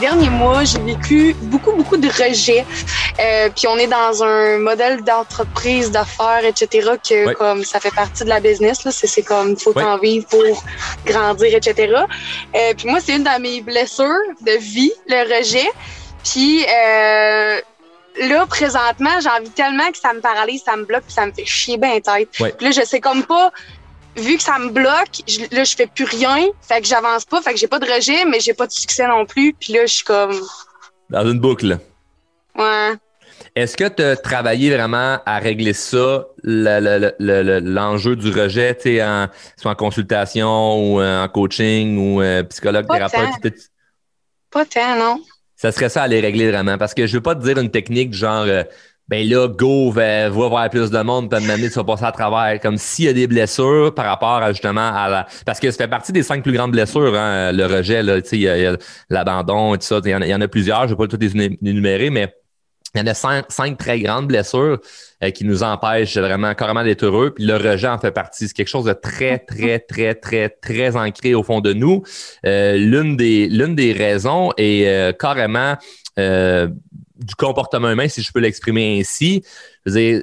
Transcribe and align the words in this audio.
derniers 0.00 0.30
mois, 0.30 0.64
j'ai 0.64 0.80
vécu 0.80 1.36
beaucoup, 1.42 1.72
beaucoup 1.72 1.96
de 1.96 2.08
rejets. 2.08 2.64
Euh, 3.20 3.48
puis 3.54 3.68
on 3.68 3.76
est 3.76 3.86
dans 3.86 4.22
un 4.24 4.58
modèle 4.58 5.02
d'entreprise, 5.04 5.90
d'affaires, 5.90 6.44
etc., 6.44 6.92
que 7.06 7.34
comme 7.34 7.64
ça 7.64 7.78
fait 7.80 7.94
partie 7.94 8.24
de 8.24 8.28
la 8.30 8.40
business. 8.40 8.84
Là, 8.84 8.90
c'est, 8.90 9.22
comme 9.22 9.56
faut 9.56 9.72
ouais. 9.74 9.84
en 9.84 9.98
vivre 9.98 10.26
pour 10.26 10.64
grandir, 11.04 11.54
etc. 11.54 11.92
Euh, 12.54 12.74
puis 12.76 12.88
moi, 12.88 12.98
c'est 13.00 13.14
une 13.14 13.24
de 13.24 13.40
mes 13.40 13.60
blessures 13.60 14.26
de 14.40 14.52
vie, 14.58 14.92
le 15.06 15.36
rejet. 15.36 15.68
Puis 16.24 16.64
euh, 16.64 17.60
là, 18.28 18.46
présentement, 18.46 19.20
j'ai 19.22 19.28
envie 19.28 19.50
tellement 19.50 19.90
que 19.90 19.98
ça 19.98 20.12
me 20.12 20.20
paralyse, 20.20 20.62
ça 20.64 20.76
me 20.76 20.84
bloque, 20.84 21.04
puis 21.04 21.14
ça 21.14 21.26
me 21.26 21.32
fait 21.32 21.44
chier 21.44 21.76
bien 21.76 22.00
tête. 22.00 22.28
Puis 22.32 22.44
là, 22.60 22.70
je 22.70 22.82
sais 22.82 23.00
comme 23.00 23.24
pas 23.24 23.52
vu 24.16 24.36
que 24.36 24.42
ça 24.42 24.58
me 24.58 24.70
bloque, 24.70 25.22
je, 25.26 25.40
là, 25.54 25.64
je 25.64 25.74
fais 25.74 25.86
plus 25.86 26.04
rien, 26.04 26.46
fait 26.62 26.80
que 26.80 26.86
j'avance 26.86 27.24
pas, 27.24 27.40
fait 27.42 27.52
que 27.52 27.58
j'ai 27.58 27.68
pas 27.68 27.78
de 27.78 27.86
rejet, 27.86 28.24
mais 28.24 28.40
j'ai 28.40 28.54
pas 28.54 28.66
de 28.66 28.72
succès 28.72 29.06
non 29.06 29.26
plus, 29.26 29.52
puis 29.52 29.72
là, 29.72 29.86
je 29.86 29.94
suis 29.94 30.04
comme... 30.04 30.38
Dans 31.08 31.28
une 31.28 31.40
boucle. 31.40 31.78
Ouais. 32.56 32.92
Est-ce 33.56 33.76
que 33.76 33.88
tu 33.88 34.02
as 34.02 34.16
travaillé 34.16 34.74
vraiment 34.74 35.18
à 35.24 35.38
régler 35.38 35.72
ça, 35.72 36.26
l'enjeu 36.44 38.16
du 38.16 38.30
rejet, 38.30 38.74
tu 38.76 38.82
sais, 38.82 39.02
en, 39.02 39.28
soit 39.56 39.72
en 39.72 39.74
consultation 39.74 40.94
ou 40.94 41.00
euh, 41.00 41.24
en 41.24 41.28
coaching 41.28 41.98
ou 41.98 42.22
euh, 42.22 42.42
psychologue, 42.44 42.86
pas 42.86 43.08
thérapeute? 43.08 43.42
Tant. 43.42 43.50
Pas 44.50 44.64
tant, 44.66 44.96
non. 44.96 45.20
Ça 45.56 45.72
serait 45.72 45.88
ça 45.88 46.02
à 46.02 46.08
les 46.08 46.20
régler 46.20 46.50
vraiment, 46.50 46.78
parce 46.78 46.94
que 46.94 47.06
je 47.06 47.14
veux 47.16 47.22
pas 47.22 47.34
te 47.34 47.42
dire 47.42 47.58
une 47.58 47.70
technique 47.70 48.14
genre... 48.14 48.44
Euh, 48.46 48.64
ben 49.10 49.28
là, 49.28 49.48
go, 49.48 49.90
va, 49.90 50.28
va 50.30 50.48
voir 50.48 50.70
plus 50.70 50.88
de 50.88 51.02
monde, 51.02 51.28
m'amener, 51.32 51.68
tu 51.68 51.74
vas 51.74 51.84
passer 51.84 52.04
à 52.04 52.12
travers. 52.12 52.60
Comme 52.60 52.76
s'il 52.76 53.06
y 53.06 53.08
a 53.08 53.12
des 53.12 53.26
blessures 53.26 53.92
par 53.92 54.04
rapport 54.04 54.36
à 54.36 54.52
justement 54.52 54.88
à 54.94 55.08
la. 55.08 55.26
Parce 55.44 55.58
que 55.58 55.68
ça 55.72 55.78
fait 55.78 55.88
partie 55.88 56.12
des 56.12 56.22
cinq 56.22 56.44
plus 56.44 56.52
grandes 56.52 56.70
blessures, 56.70 57.16
hein, 57.16 57.50
le 57.50 57.66
rejet, 57.66 58.04
là, 58.04 58.20
l'abandon 59.10 59.74
et 59.74 59.78
tout 59.78 59.84
ça. 59.84 60.00
Il 60.04 60.10
y, 60.10 60.28
y 60.28 60.34
en 60.34 60.40
a 60.40 60.46
plusieurs, 60.46 60.82
je 60.82 60.84
ne 60.84 60.90
vais 60.90 60.96
pas 60.96 61.08
toutes 61.08 61.22
les 61.22 61.36
énumérer, 61.36 62.10
mais 62.10 62.32
il 62.94 62.98
y 62.98 63.02
en 63.02 63.06
a 63.06 63.14
cinq, 63.14 63.46
cinq 63.48 63.78
très 63.78 64.00
grandes 64.00 64.26
blessures 64.26 64.78
euh, 65.22 65.30
qui 65.30 65.44
nous 65.44 65.62
empêchent 65.62 66.16
vraiment 66.16 66.54
carrément 66.54 66.82
d'être 66.82 67.04
heureux. 67.04 67.32
Puis 67.34 67.44
le 67.44 67.56
rejet 67.56 67.88
en 67.88 67.98
fait 67.98 68.10
partie. 68.10 68.48
C'est 68.48 68.54
quelque 68.54 68.68
chose 68.68 68.86
de 68.86 68.92
très, 68.92 69.38
très, 69.38 69.78
très, 69.78 70.14
très, 70.14 70.48
très 70.48 70.96
ancré 70.96 71.34
au 71.34 71.42
fond 71.42 71.60
de 71.60 71.72
nous. 71.72 72.02
Euh, 72.46 72.76
l'une 72.76 73.16
des 73.16 73.48
l'une 73.48 73.74
des 73.74 73.92
raisons 73.92 74.50
est 74.56 74.88
euh, 74.88 75.12
carrément 75.12 75.76
du 76.16 77.34
comportement 77.34 77.90
humain, 77.90 78.08
si 78.08 78.20
je 78.20 78.30
peux 78.30 78.40
l'exprimer 78.40 79.00
ainsi. 79.00 79.42
Je 79.86 79.90
veux 79.90 80.00
dire, 80.00 80.22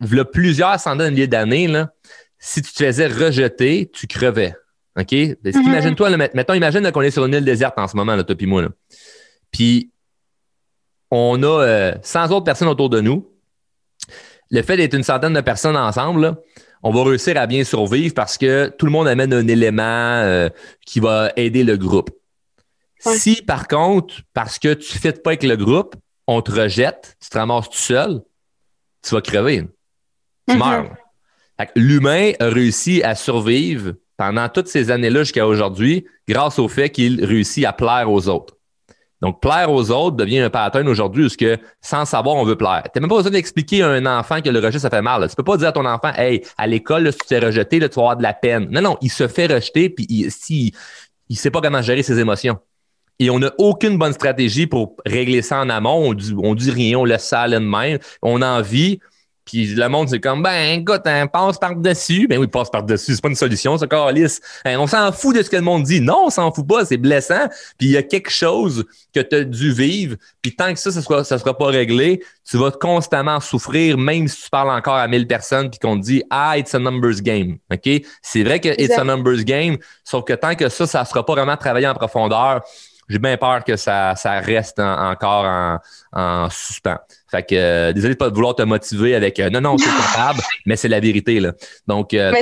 il 0.00 0.16
y 0.16 0.20
a 0.20 0.24
plusieurs 0.24 0.80
centaines 0.80 1.06
de 1.06 1.10
milliers 1.10 1.26
d'années, 1.28 1.68
là, 1.68 1.92
si 2.38 2.62
tu 2.62 2.72
te 2.72 2.84
faisais 2.84 3.06
rejeter, 3.06 3.90
tu 3.92 4.06
crevais. 4.06 4.54
OK? 4.98 5.12
Mm-hmm. 5.12 5.62
Imagine-toi, 5.62 6.16
mettons, 6.34 6.54
imagine 6.54 6.90
qu'on 6.90 7.02
est 7.02 7.10
sur 7.10 7.24
une 7.26 7.34
île 7.34 7.44
déserte 7.44 7.78
en 7.78 7.86
ce 7.86 7.96
moment, 7.96 8.16
là, 8.16 8.24
toi 8.24 8.34
et 8.38 8.46
moi. 8.46 8.62
Là. 8.62 8.68
Puis, 9.52 9.92
on 11.10 11.42
a 11.42 11.46
euh, 11.46 11.94
100 12.02 12.30
autres 12.30 12.44
personnes 12.44 12.68
autour 12.68 12.90
de 12.90 13.00
nous. 13.00 13.26
Le 14.50 14.62
fait 14.62 14.76
d'être 14.76 14.94
une 14.94 15.02
centaine 15.02 15.32
de 15.32 15.40
personnes 15.40 15.76
ensemble, 15.76 16.20
là, 16.20 16.36
on 16.82 16.92
va 16.92 17.04
réussir 17.04 17.36
à 17.36 17.46
bien 17.46 17.62
survivre 17.64 18.14
parce 18.14 18.38
que 18.38 18.68
tout 18.78 18.86
le 18.86 18.92
monde 18.92 19.06
amène 19.06 19.32
un 19.32 19.46
élément 19.46 19.82
euh, 19.82 20.48
qui 20.86 21.00
va 21.00 21.32
aider 21.36 21.62
le 21.62 21.76
groupe. 21.76 22.10
Ouais. 23.04 23.16
Si, 23.16 23.42
par 23.42 23.68
contre, 23.68 24.22
parce 24.34 24.58
que 24.58 24.74
tu 24.74 24.94
ne 24.94 25.00
fites 25.00 25.22
pas 25.22 25.30
avec 25.30 25.42
le 25.42 25.56
groupe, 25.56 25.96
on 26.26 26.42
te 26.42 26.50
rejette, 26.50 27.16
tu 27.22 27.28
te 27.28 27.38
ramasses 27.38 27.68
tout 27.68 27.76
seul, 27.76 28.22
tu 29.02 29.14
vas 29.14 29.20
crever. 29.20 29.68
Tu 30.48 30.54
mm-hmm. 30.54 30.58
meurs. 30.58 30.96
L'humain 31.76 32.32
a 32.40 32.46
réussi 32.46 33.02
à 33.02 33.14
survivre 33.14 33.94
pendant 34.16 34.48
toutes 34.48 34.68
ces 34.68 34.90
années-là 34.90 35.20
jusqu'à 35.20 35.46
aujourd'hui 35.46 36.06
grâce 36.28 36.58
au 36.58 36.68
fait 36.68 36.90
qu'il 36.90 37.24
réussit 37.24 37.64
à 37.64 37.72
plaire 37.72 38.10
aux 38.10 38.28
autres. 38.28 38.56
Donc, 39.20 39.40
plaire 39.40 39.70
aux 39.70 39.90
autres 39.90 40.16
devient 40.16 40.40
un 40.40 40.50
pattern 40.50 40.88
aujourd'hui 40.88 41.26
où 41.26 41.28
que, 41.28 41.58
sans 41.82 42.04
savoir, 42.04 42.36
on 42.36 42.44
veut 42.44 42.56
plaire. 42.56 42.82
Tu 42.84 42.90
n'as 42.94 43.00
même 43.02 43.10
pas 43.10 43.16
besoin 43.16 43.30
d'expliquer 43.30 43.82
à 43.82 43.88
un 43.88 44.06
enfant 44.06 44.40
que 44.40 44.48
le 44.48 44.58
rejet, 44.60 44.78
ça 44.78 44.88
fait 44.88 45.02
mal. 45.02 45.20
Là. 45.20 45.28
Tu 45.28 45.36
peux 45.36 45.44
pas 45.44 45.58
dire 45.58 45.68
à 45.68 45.72
ton 45.72 45.84
enfant, 45.84 46.12
hey, 46.16 46.42
à 46.56 46.66
l'école, 46.66 47.12
si 47.12 47.18
tu 47.18 47.26
t'es 47.26 47.38
rejeté, 47.38 47.78
là, 47.78 47.88
tu 47.88 47.96
vas 47.96 48.02
avoir 48.02 48.16
de 48.16 48.22
la 48.22 48.32
peine. 48.32 48.68
Non, 48.70 48.80
non, 48.80 48.96
il 49.02 49.10
se 49.10 49.28
fait 49.28 49.46
rejeter, 49.46 49.90
puis 49.90 50.06
il, 50.08 50.30
si, 50.30 50.72
il 51.28 51.36
sait 51.36 51.50
pas 51.50 51.60
comment 51.60 51.82
gérer 51.82 52.02
ses 52.02 52.18
émotions. 52.18 52.58
Et 53.18 53.28
on 53.28 53.38
n'a 53.38 53.52
aucune 53.58 53.98
bonne 53.98 54.14
stratégie 54.14 54.66
pour 54.66 54.96
régler 55.04 55.42
ça 55.42 55.60
en 55.60 55.68
amont. 55.68 56.08
On 56.08 56.14
dit, 56.14 56.34
dit 56.54 56.70
rien, 56.70 56.98
on 56.98 57.04
laisse 57.04 57.24
ça 57.24 57.46
de 57.46 57.58
même. 57.58 57.98
On 58.22 58.40
en 58.40 58.62
vit. 58.62 59.00
Puis 59.50 59.74
le 59.74 59.88
monde, 59.88 60.08
c'est 60.08 60.20
comme, 60.20 60.44
ben, 60.44 60.78
écoute, 60.78 61.02
hein, 61.06 61.26
passe 61.26 61.58
par-dessus. 61.58 62.28
Ben 62.28 62.38
oui, 62.38 62.46
passe 62.46 62.70
par-dessus. 62.70 63.16
C'est 63.16 63.20
pas 63.20 63.30
une 63.30 63.34
solution, 63.34 63.76
ça, 63.76 63.88
Carlis. 63.88 64.38
Hein, 64.64 64.76
on 64.78 64.86
s'en 64.86 65.10
fout 65.10 65.34
de 65.34 65.42
ce 65.42 65.50
que 65.50 65.56
le 65.56 65.62
monde 65.62 65.82
dit. 65.82 66.00
Non, 66.00 66.26
on 66.26 66.30
s'en 66.30 66.52
fout 66.52 66.68
pas. 66.68 66.84
C'est 66.84 66.98
blessant. 66.98 67.48
Puis 67.76 67.88
il 67.88 67.90
y 67.90 67.96
a 67.96 68.04
quelque 68.04 68.30
chose 68.30 68.84
que 69.12 69.18
tu 69.18 69.34
as 69.34 69.42
dû 69.42 69.72
vivre. 69.72 70.14
Puis 70.40 70.54
tant 70.54 70.72
que 70.72 70.78
ça, 70.78 70.92
ça 70.92 71.02
sera, 71.02 71.24
ça 71.24 71.36
sera 71.36 71.58
pas 71.58 71.66
réglé, 71.66 72.22
tu 72.48 72.58
vas 72.58 72.70
constamment 72.70 73.40
souffrir, 73.40 73.98
même 73.98 74.28
si 74.28 74.44
tu 74.44 74.50
parles 74.50 74.70
encore 74.70 74.94
à 74.94 75.08
1000 75.08 75.26
personnes 75.26 75.68
puis 75.68 75.80
qu'on 75.80 75.98
te 75.98 76.04
dit, 76.04 76.22
ah, 76.30 76.56
it's 76.56 76.72
a 76.72 76.78
numbers 76.78 77.20
game. 77.20 77.58
OK? 77.72 78.02
C'est 78.22 78.44
vrai 78.44 78.60
que 78.60 78.68
it's 78.80 78.96
a 78.96 79.02
numbers 79.02 79.42
game. 79.44 79.78
Sauf 80.04 80.24
que 80.24 80.34
tant 80.34 80.54
que 80.54 80.68
ça, 80.68 80.86
ça 80.86 81.04
sera 81.04 81.26
pas 81.26 81.34
vraiment 81.34 81.56
travaillé 81.56 81.88
en 81.88 81.94
profondeur, 81.94 82.62
j'ai 83.10 83.18
bien 83.18 83.36
peur 83.36 83.64
que 83.64 83.76
ça, 83.76 84.14
ça 84.14 84.38
reste 84.38 84.78
en, 84.78 85.10
encore 85.10 85.44
en, 85.44 85.78
en, 86.12 86.48
suspens. 86.48 86.98
Fait 87.30 87.44
que 87.44 87.54
euh, 87.54 87.92
désolé 87.92 88.14
de 88.14 88.18
pas 88.18 88.28
vouloir 88.28 88.56
te 88.56 88.62
motiver 88.62 89.14
avec 89.14 89.38
euh, 89.38 89.50
non, 89.50 89.60
non, 89.60 89.78
c'est 89.78 89.90
capable, 89.90 90.40
mais 90.66 90.76
c'est 90.76 90.88
la 90.88 91.00
vérité. 91.00 91.38
Là. 91.38 91.52
Donc, 91.86 92.12
euh, 92.12 92.32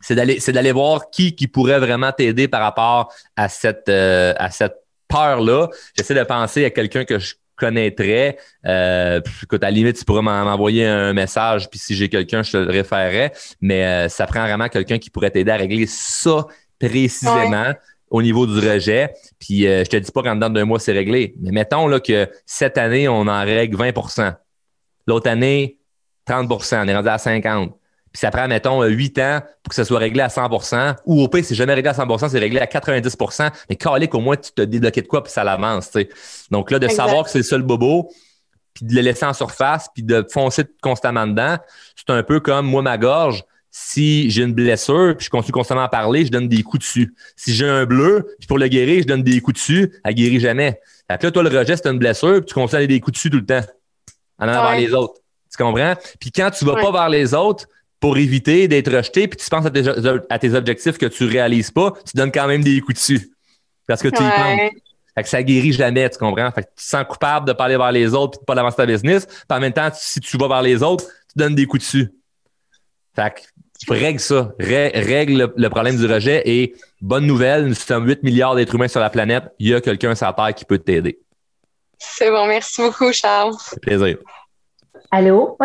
c'est 0.00 0.14
d'aller 0.14 0.40
c'est 0.40 0.52
d'aller 0.52 0.72
voir 0.72 1.10
qui, 1.10 1.34
qui 1.34 1.46
pourrait 1.46 1.78
vraiment 1.78 2.10
t'aider 2.12 2.48
par 2.48 2.62
rapport 2.62 3.12
à 3.36 3.48
cette, 3.48 3.88
à 3.88 4.50
cette 4.50 4.76
peur-là. 5.08 5.68
J'essaie 5.96 6.14
de 6.14 6.22
penser 6.22 6.64
à 6.64 6.70
quelqu'un 6.70 7.04
que 7.04 7.18
je 7.18 7.34
connaîtrais. 7.56 8.38
Euh, 8.66 9.20
écoute, 9.42 9.62
à 9.62 9.66
la 9.66 9.72
limite, 9.72 9.98
tu 9.98 10.04
pourrais 10.04 10.22
m'envoyer 10.22 10.86
un 10.86 11.12
message, 11.12 11.68
puis 11.68 11.78
si 11.78 11.94
j'ai 11.94 12.08
quelqu'un, 12.08 12.42
je 12.42 12.52
te 12.52 12.56
le 12.56 12.70
référerais. 12.70 13.32
Mais 13.60 14.08
ça 14.08 14.26
prend 14.26 14.42
vraiment 14.42 14.68
quelqu'un 14.68 14.98
qui 14.98 15.10
pourrait 15.10 15.30
t'aider 15.30 15.50
à 15.50 15.56
régler 15.56 15.86
ça 15.86 16.46
précisément. 16.78 17.68
Ouais 17.68 17.76
au 18.10 18.22
niveau 18.22 18.46
du 18.46 18.58
rejet. 18.58 19.12
Puis 19.38 19.66
euh, 19.66 19.84
je 19.84 19.90
te 19.90 19.96
dis 19.96 20.10
pas 20.10 20.22
qu'en 20.22 20.34
dedans 20.34 20.50
d'un 20.50 20.64
mois, 20.64 20.78
c'est 20.78 20.92
réglé. 20.92 21.34
Mais 21.40 21.50
mettons 21.50 21.86
là, 21.86 22.00
que 22.00 22.28
cette 22.46 22.78
année, 22.78 23.08
on 23.08 23.26
en 23.26 23.44
règle 23.44 23.76
20% 23.76 24.34
L'autre 25.06 25.30
année, 25.30 25.78
30% 26.28 26.84
On 26.84 26.88
est 26.88 26.94
rendu 26.94 27.08
à 27.08 27.18
50 27.18 27.72
Puis 28.12 28.20
ça 28.20 28.30
prend, 28.30 28.46
mettons, 28.46 28.82
8 28.82 29.18
ans 29.18 29.40
pour 29.62 29.70
que 29.70 29.74
ça 29.74 29.84
soit 29.84 29.98
réglé 29.98 30.20
à 30.20 30.28
100% 30.28 30.96
Ou 31.06 31.22
au 31.22 31.28
pire, 31.28 31.44
c'est 31.44 31.54
jamais 31.54 31.74
réglé 31.74 31.90
à 31.90 31.94
100% 31.94 32.28
c'est 32.28 32.38
réglé 32.38 32.60
à 32.60 32.66
90% 32.66 33.50
Mais 33.70 33.76
calique, 33.76 34.14
au 34.14 34.20
moins, 34.20 34.36
tu 34.36 34.52
te 34.52 34.62
débloqué 34.62 35.02
de 35.02 35.06
quoi, 35.06 35.22
puis 35.22 35.32
ça 35.32 35.44
l'avance. 35.44 35.90
Donc 36.50 36.70
là, 36.70 36.78
de 36.78 36.86
exact. 36.86 36.96
savoir 36.96 37.24
que 37.24 37.30
c'est 37.30 37.38
le 37.38 37.44
seul 37.44 37.62
bobo, 37.62 38.10
puis 38.74 38.86
de 38.86 38.94
le 38.94 39.00
laisser 39.00 39.26
en 39.26 39.32
surface, 39.32 39.88
puis 39.94 40.02
de 40.02 40.26
foncer 40.30 40.64
constamment 40.82 41.26
dedans, 41.26 41.56
c'est 41.96 42.10
un 42.10 42.22
peu 42.22 42.40
comme 42.40 42.66
moi, 42.66 42.82
ma 42.82 42.98
gorge 42.98 43.44
si 43.70 44.30
j'ai 44.30 44.42
une 44.42 44.54
blessure, 44.54 45.14
puis 45.16 45.26
je 45.26 45.30
continue 45.30 45.52
constamment 45.52 45.82
à 45.82 45.88
parler, 45.88 46.24
je 46.24 46.30
donne 46.30 46.48
des 46.48 46.62
coups 46.62 46.84
dessus. 46.84 47.14
Si 47.36 47.52
j'ai 47.52 47.68
un 47.68 47.84
bleu, 47.84 48.34
puis 48.38 48.46
pour 48.46 48.58
le 48.58 48.68
guérir, 48.68 49.02
je 49.02 49.06
donne 49.06 49.22
des 49.22 49.40
coups 49.40 49.58
dessus, 49.58 49.92
elle 50.04 50.14
guérit 50.14 50.40
jamais. 50.40 50.80
Fait 51.10 51.22
là, 51.22 51.30
toi, 51.30 51.42
le 51.42 51.58
rejet, 51.58 51.76
c'est 51.76 51.88
une 51.88 51.98
blessure, 51.98 52.40
puis 52.40 52.46
tu 52.46 52.54
continues 52.54 52.74
à 52.74 52.78
aller 52.78 52.86
des 52.86 53.00
coups 53.00 53.16
dessus 53.16 53.30
tout 53.30 53.38
le 53.38 53.46
temps. 53.46 53.62
En 54.38 54.48
allant 54.48 54.64
ouais. 54.64 54.70
vers 54.70 54.80
les 54.80 54.94
autres. 54.94 55.20
Tu 55.50 55.62
comprends? 55.62 55.94
Puis 56.20 56.30
quand 56.30 56.50
tu 56.50 56.64
vas 56.64 56.74
ouais. 56.74 56.82
pas 56.82 56.92
vers 56.92 57.08
les 57.08 57.34
autres, 57.34 57.66
pour 58.00 58.16
éviter 58.16 58.68
d'être 58.68 58.94
rejeté, 58.94 59.26
puis 59.26 59.38
tu 59.38 59.48
penses 59.50 59.66
à 59.66 59.70
tes, 59.70 59.82
à 60.30 60.38
tes, 60.38 60.54
objectifs 60.54 60.98
que 60.98 61.06
tu 61.06 61.24
réalises 61.24 61.70
pas, 61.70 61.92
tu 62.08 62.16
donnes 62.16 62.30
quand 62.30 62.46
même 62.46 62.62
des 62.62 62.80
coups 62.80 62.98
dessus. 62.98 63.30
Parce 63.86 64.02
que 64.02 64.08
tu 64.08 64.22
ouais. 64.22 64.28
y 64.28 64.30
penses. 64.30 64.80
Fait 65.14 65.22
que 65.24 65.28
ça 65.28 65.42
guérit 65.42 65.72
jamais, 65.72 66.08
tu 66.08 66.16
comprends? 66.16 66.48
Fait 66.52 66.62
que 66.62 66.68
tu 66.68 66.76
te 66.76 66.82
sens 66.82 67.04
coupable 67.08 67.48
de 67.48 67.52
pas 67.52 67.64
aller 67.64 67.76
vers 67.76 67.90
les 67.90 68.14
autres 68.14 68.38
puis 68.38 68.42
de 68.42 68.44
pas 68.44 68.60
avancer 68.60 68.76
ta 68.76 68.86
business. 68.86 69.26
Puis 69.26 69.44
en 69.50 69.58
même 69.58 69.72
temps, 69.72 69.90
si 69.92 70.20
tu 70.20 70.36
vas 70.36 70.46
vers 70.46 70.62
les 70.62 70.80
autres, 70.80 71.06
tu 71.06 71.36
donnes 71.36 71.56
des 71.56 71.66
coups 71.66 71.82
dessus. 71.82 72.12
Fait 73.16 73.34
que 73.34 73.40
règle 73.88 74.20
ça, 74.20 74.52
règle 74.58 75.52
le, 75.56 75.70
problème 75.70 75.96
du 75.96 76.06
rejet 76.06 76.42
et 76.44 76.74
bonne 77.00 77.26
nouvelle, 77.26 77.66
nous 77.66 77.74
sommes 77.74 78.06
8 78.06 78.22
milliards 78.22 78.54
d'êtres 78.54 78.74
humains 78.74 78.88
sur 78.88 79.00
la 79.00 79.10
planète, 79.10 79.44
il 79.58 79.68
y 79.68 79.74
a 79.74 79.80
quelqu'un 79.80 80.14
sur 80.14 80.26
la 80.26 80.32
Terre 80.32 80.54
qui 80.54 80.64
peut 80.64 80.78
t'aider. 80.78 81.18
C'est 81.98 82.30
bon, 82.30 82.46
merci 82.46 82.82
beaucoup 82.82 83.12
Charles. 83.12 83.54
Plaisir. 83.82 84.18
Allô? 85.10 85.56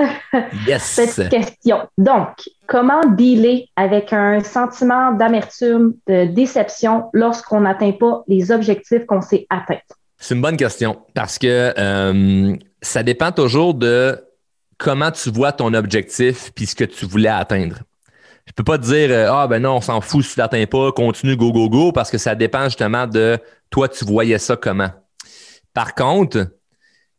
Yes. 0.68 0.84
Cette 0.84 1.30
question. 1.30 1.88
Donc, 1.98 2.30
comment 2.66 3.02
dealer 3.06 3.66
avec 3.76 4.14
un 4.14 4.42
sentiment 4.42 5.12
d'amertume, 5.12 5.96
de 6.08 6.26
déception 6.26 7.10
lorsqu'on 7.14 7.62
n'atteint 7.62 7.92
pas 7.92 8.24
les 8.28 8.52
objectifs 8.52 9.06
qu'on 9.06 9.22
s'est 9.22 9.46
atteints? 9.50 9.82
C'est 10.18 10.36
une 10.36 10.42
bonne 10.42 10.56
question 10.56 11.02
parce 11.14 11.38
que 11.38 11.74
euh, 11.78 12.56
ça 12.82 13.04
dépend 13.04 13.32
toujours 13.34 13.74
de 13.74 14.18
comment 14.78 15.12
tu 15.12 15.30
vois 15.30 15.52
ton 15.52 15.74
objectif 15.74 16.52
puis 16.56 16.66
ce 16.66 16.76
que 16.76 16.86
tu 16.86 17.06
voulais 17.06 17.30
atteindre. 17.30 17.80
Je 18.46 18.52
peux 18.52 18.64
pas 18.64 18.78
te 18.78 18.84
dire 18.84 19.10
euh, 19.10 19.32
ah 19.32 19.48
ben 19.48 19.62
non, 19.62 19.78
on 19.78 19.82
s'en 19.82 20.02
fout 20.02 20.24
si 20.24 20.34
tu 20.34 20.40
l'atteins 20.40 20.66
pas, 20.66 20.92
continue 20.92 21.36
go 21.36 21.52
go 21.52 21.70
go 21.70 21.92
parce 21.92 22.12
que 22.12 22.18
ça 22.18 22.36
dépend 22.36 22.66
justement 22.66 23.08
de 23.08 23.38
toi 23.70 23.88
tu 23.88 24.06
voyais 24.06 24.38
ça 24.38 24.56
comment. 24.56 24.92
Par 25.74 25.96
contre, 25.96 26.48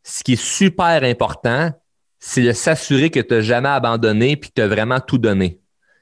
ce 0.03 0.23
qui 0.23 0.33
est 0.33 0.41
super 0.41 1.03
important, 1.03 1.71
c'est 2.19 2.43
de 2.43 2.53
s'assurer 2.53 3.09
que 3.09 3.19
tu 3.19 3.33
n'as 3.33 3.41
jamais 3.41 3.69
abandonné 3.69 4.37
puis 4.37 4.51
que 4.51 4.61
tu 4.61 4.67
vraiment 4.67 4.99
tout 4.99 5.17
donné. 5.17 5.59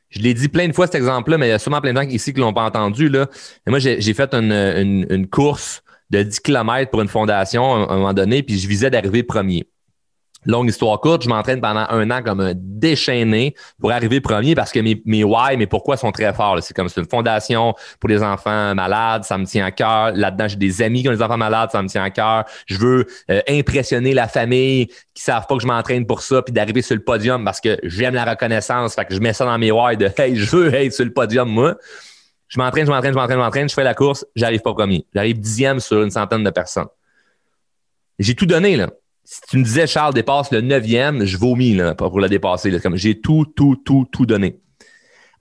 Je 0.09 0.19
l'ai 0.19 0.33
dit 0.33 0.47
plein 0.47 0.67
de 0.67 0.73
fois 0.73 0.85
cet 0.85 0.95
exemple-là, 0.95 1.37
mais 1.37 1.47
il 1.47 1.49
y 1.49 1.53
a 1.53 1.59
sûrement 1.59 1.81
plein 1.81 1.93
de 1.93 2.01
gens 2.01 2.07
ici 2.07 2.33
qui 2.33 2.39
l'ont 2.39 2.53
pas 2.53 2.63
entendu. 2.63 3.09
Là. 3.09 3.27
Et 3.65 3.71
moi, 3.71 3.79
j'ai 3.79 4.13
fait 4.13 4.33
une, 4.35 4.51
une, 4.51 5.07
une, 5.09 5.27
course 5.27 5.81
de 6.11 6.21
10 6.21 6.39
km 6.41 6.91
pour 6.91 7.01
une 7.01 7.07
fondation 7.07 7.73
à 7.73 7.93
un 7.93 7.97
moment 7.97 8.13
donné, 8.13 8.43
puis 8.43 8.59
je 8.59 8.67
visais 8.67 8.91
d'arriver 8.91 9.23
premier. 9.23 9.67
Longue 10.45 10.69
histoire 10.69 10.99
courte, 10.99 11.23
je 11.23 11.29
m'entraîne 11.29 11.61
pendant 11.61 11.85
un 11.89 12.11
an 12.11 12.21
comme 12.21 12.41
un 12.41 12.53
déchaîné 12.55 13.55
pour 13.79 13.91
arriver 13.91 14.19
premier 14.19 14.55
parce 14.55 14.71
que 14.71 14.79
mes, 14.79 15.01
mes 15.05 15.23
why, 15.23 15.55
mes 15.57 15.67
pourquoi 15.67 15.95
sont 15.95 16.11
très 16.11 16.33
forts. 16.33 16.61
C'est 16.61 16.73
comme 16.73 16.89
c'est 16.89 16.99
une 16.99 17.07
fondation 17.07 17.73
pour 17.99 18.09
les 18.09 18.21
enfants 18.21 18.75
malades, 18.75 19.23
ça 19.23 19.37
me 19.37 19.45
tient 19.45 19.65
à 19.65 19.71
cœur. 19.71 20.11
Là-dedans, 20.13 20.47
j'ai 20.47 20.57
des 20.57 20.81
amis 20.81 21.01
qui 21.01 21.09
ont 21.09 21.13
des 21.13 21.21
enfants 21.21 21.37
malades, 21.37 21.69
ça 21.71 21.81
me 21.81 21.87
tient 21.87 22.03
à 22.03 22.09
cœur. 22.09 22.45
Je 22.65 22.77
veux 22.77 23.07
euh, 23.29 23.41
impressionner 23.47 24.13
la 24.13 24.27
famille 24.27 24.87
qui 25.13 25.23
savent 25.23 25.47
pas 25.47 25.55
que 25.55 25.61
je 25.61 25.67
m'entraîne 25.67 26.05
pour 26.05 26.21
ça, 26.21 26.41
puis 26.41 26.53
d'arriver 26.53 26.81
sur 26.81 26.95
le 26.95 27.03
podium 27.03 27.45
parce 27.45 27.61
que 27.61 27.79
j'aime 27.83 28.15
la 28.15 28.25
reconnaissance. 28.25 28.95
Fait 28.95 29.05
que 29.05 29.13
je 29.13 29.19
mets 29.19 29.33
ça 29.33 29.45
dans 29.45 29.57
mes 29.57 29.71
why 29.71 29.95
de 29.95 30.09
Hey, 30.17 30.35
je 30.35 30.55
veux 30.55 30.73
être 30.73 30.93
sur 30.93 31.05
le 31.05 31.13
podium, 31.13 31.49
moi. 31.49 31.75
Je 32.49 32.59
m'entraîne, 32.59 32.85
je 32.85 32.91
m'entraîne, 32.91 33.13
je 33.13 33.17
m'entraîne, 33.17 33.37
je 33.37 33.43
m'entraîne, 33.43 33.69
je 33.69 33.73
fais 33.73 33.83
la 33.83 33.95
course, 33.95 34.25
j'arrive 34.35 34.61
pas 34.61 34.73
premier. 34.73 35.07
J'arrive 35.13 35.39
dixième 35.39 35.79
sur 35.79 36.03
une 36.03 36.11
centaine 36.11 36.43
de 36.43 36.49
personnes. 36.51 36.87
J'ai 38.19 38.35
tout 38.35 38.45
donné, 38.45 38.75
là 38.75 38.89
si 39.23 39.41
tu 39.49 39.57
me 39.57 39.63
disais, 39.63 39.87
Charles, 39.87 40.13
dépasse 40.13 40.51
le 40.51 40.61
neuvième, 40.61 41.25
je 41.25 41.37
vomis 41.37 41.75
là, 41.75 41.95
pour 41.95 42.19
le 42.19 42.29
dépasser. 42.29 42.77
Comme 42.79 42.97
j'ai 42.97 43.19
tout, 43.19 43.45
tout, 43.45 43.77
tout, 43.77 44.07
tout 44.11 44.25
donné. 44.25 44.59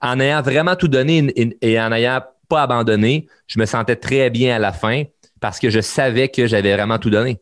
En 0.01 0.19
ayant 0.19 0.41
vraiment 0.41 0.75
tout 0.75 0.87
donné 0.87 1.31
et 1.61 1.79
en 1.79 1.89
n'ayant 1.89 2.21
pas 2.49 2.63
abandonné, 2.63 3.27
je 3.47 3.59
me 3.59 3.65
sentais 3.65 3.95
très 3.95 4.29
bien 4.29 4.55
à 4.55 4.59
la 4.59 4.73
fin 4.73 5.03
parce 5.39 5.59
que 5.59 5.69
je 5.69 5.81
savais 5.81 6.29
que 6.29 6.47
j'avais 6.47 6.73
vraiment 6.73 6.99
tout 6.99 7.09
donné. 7.09 7.41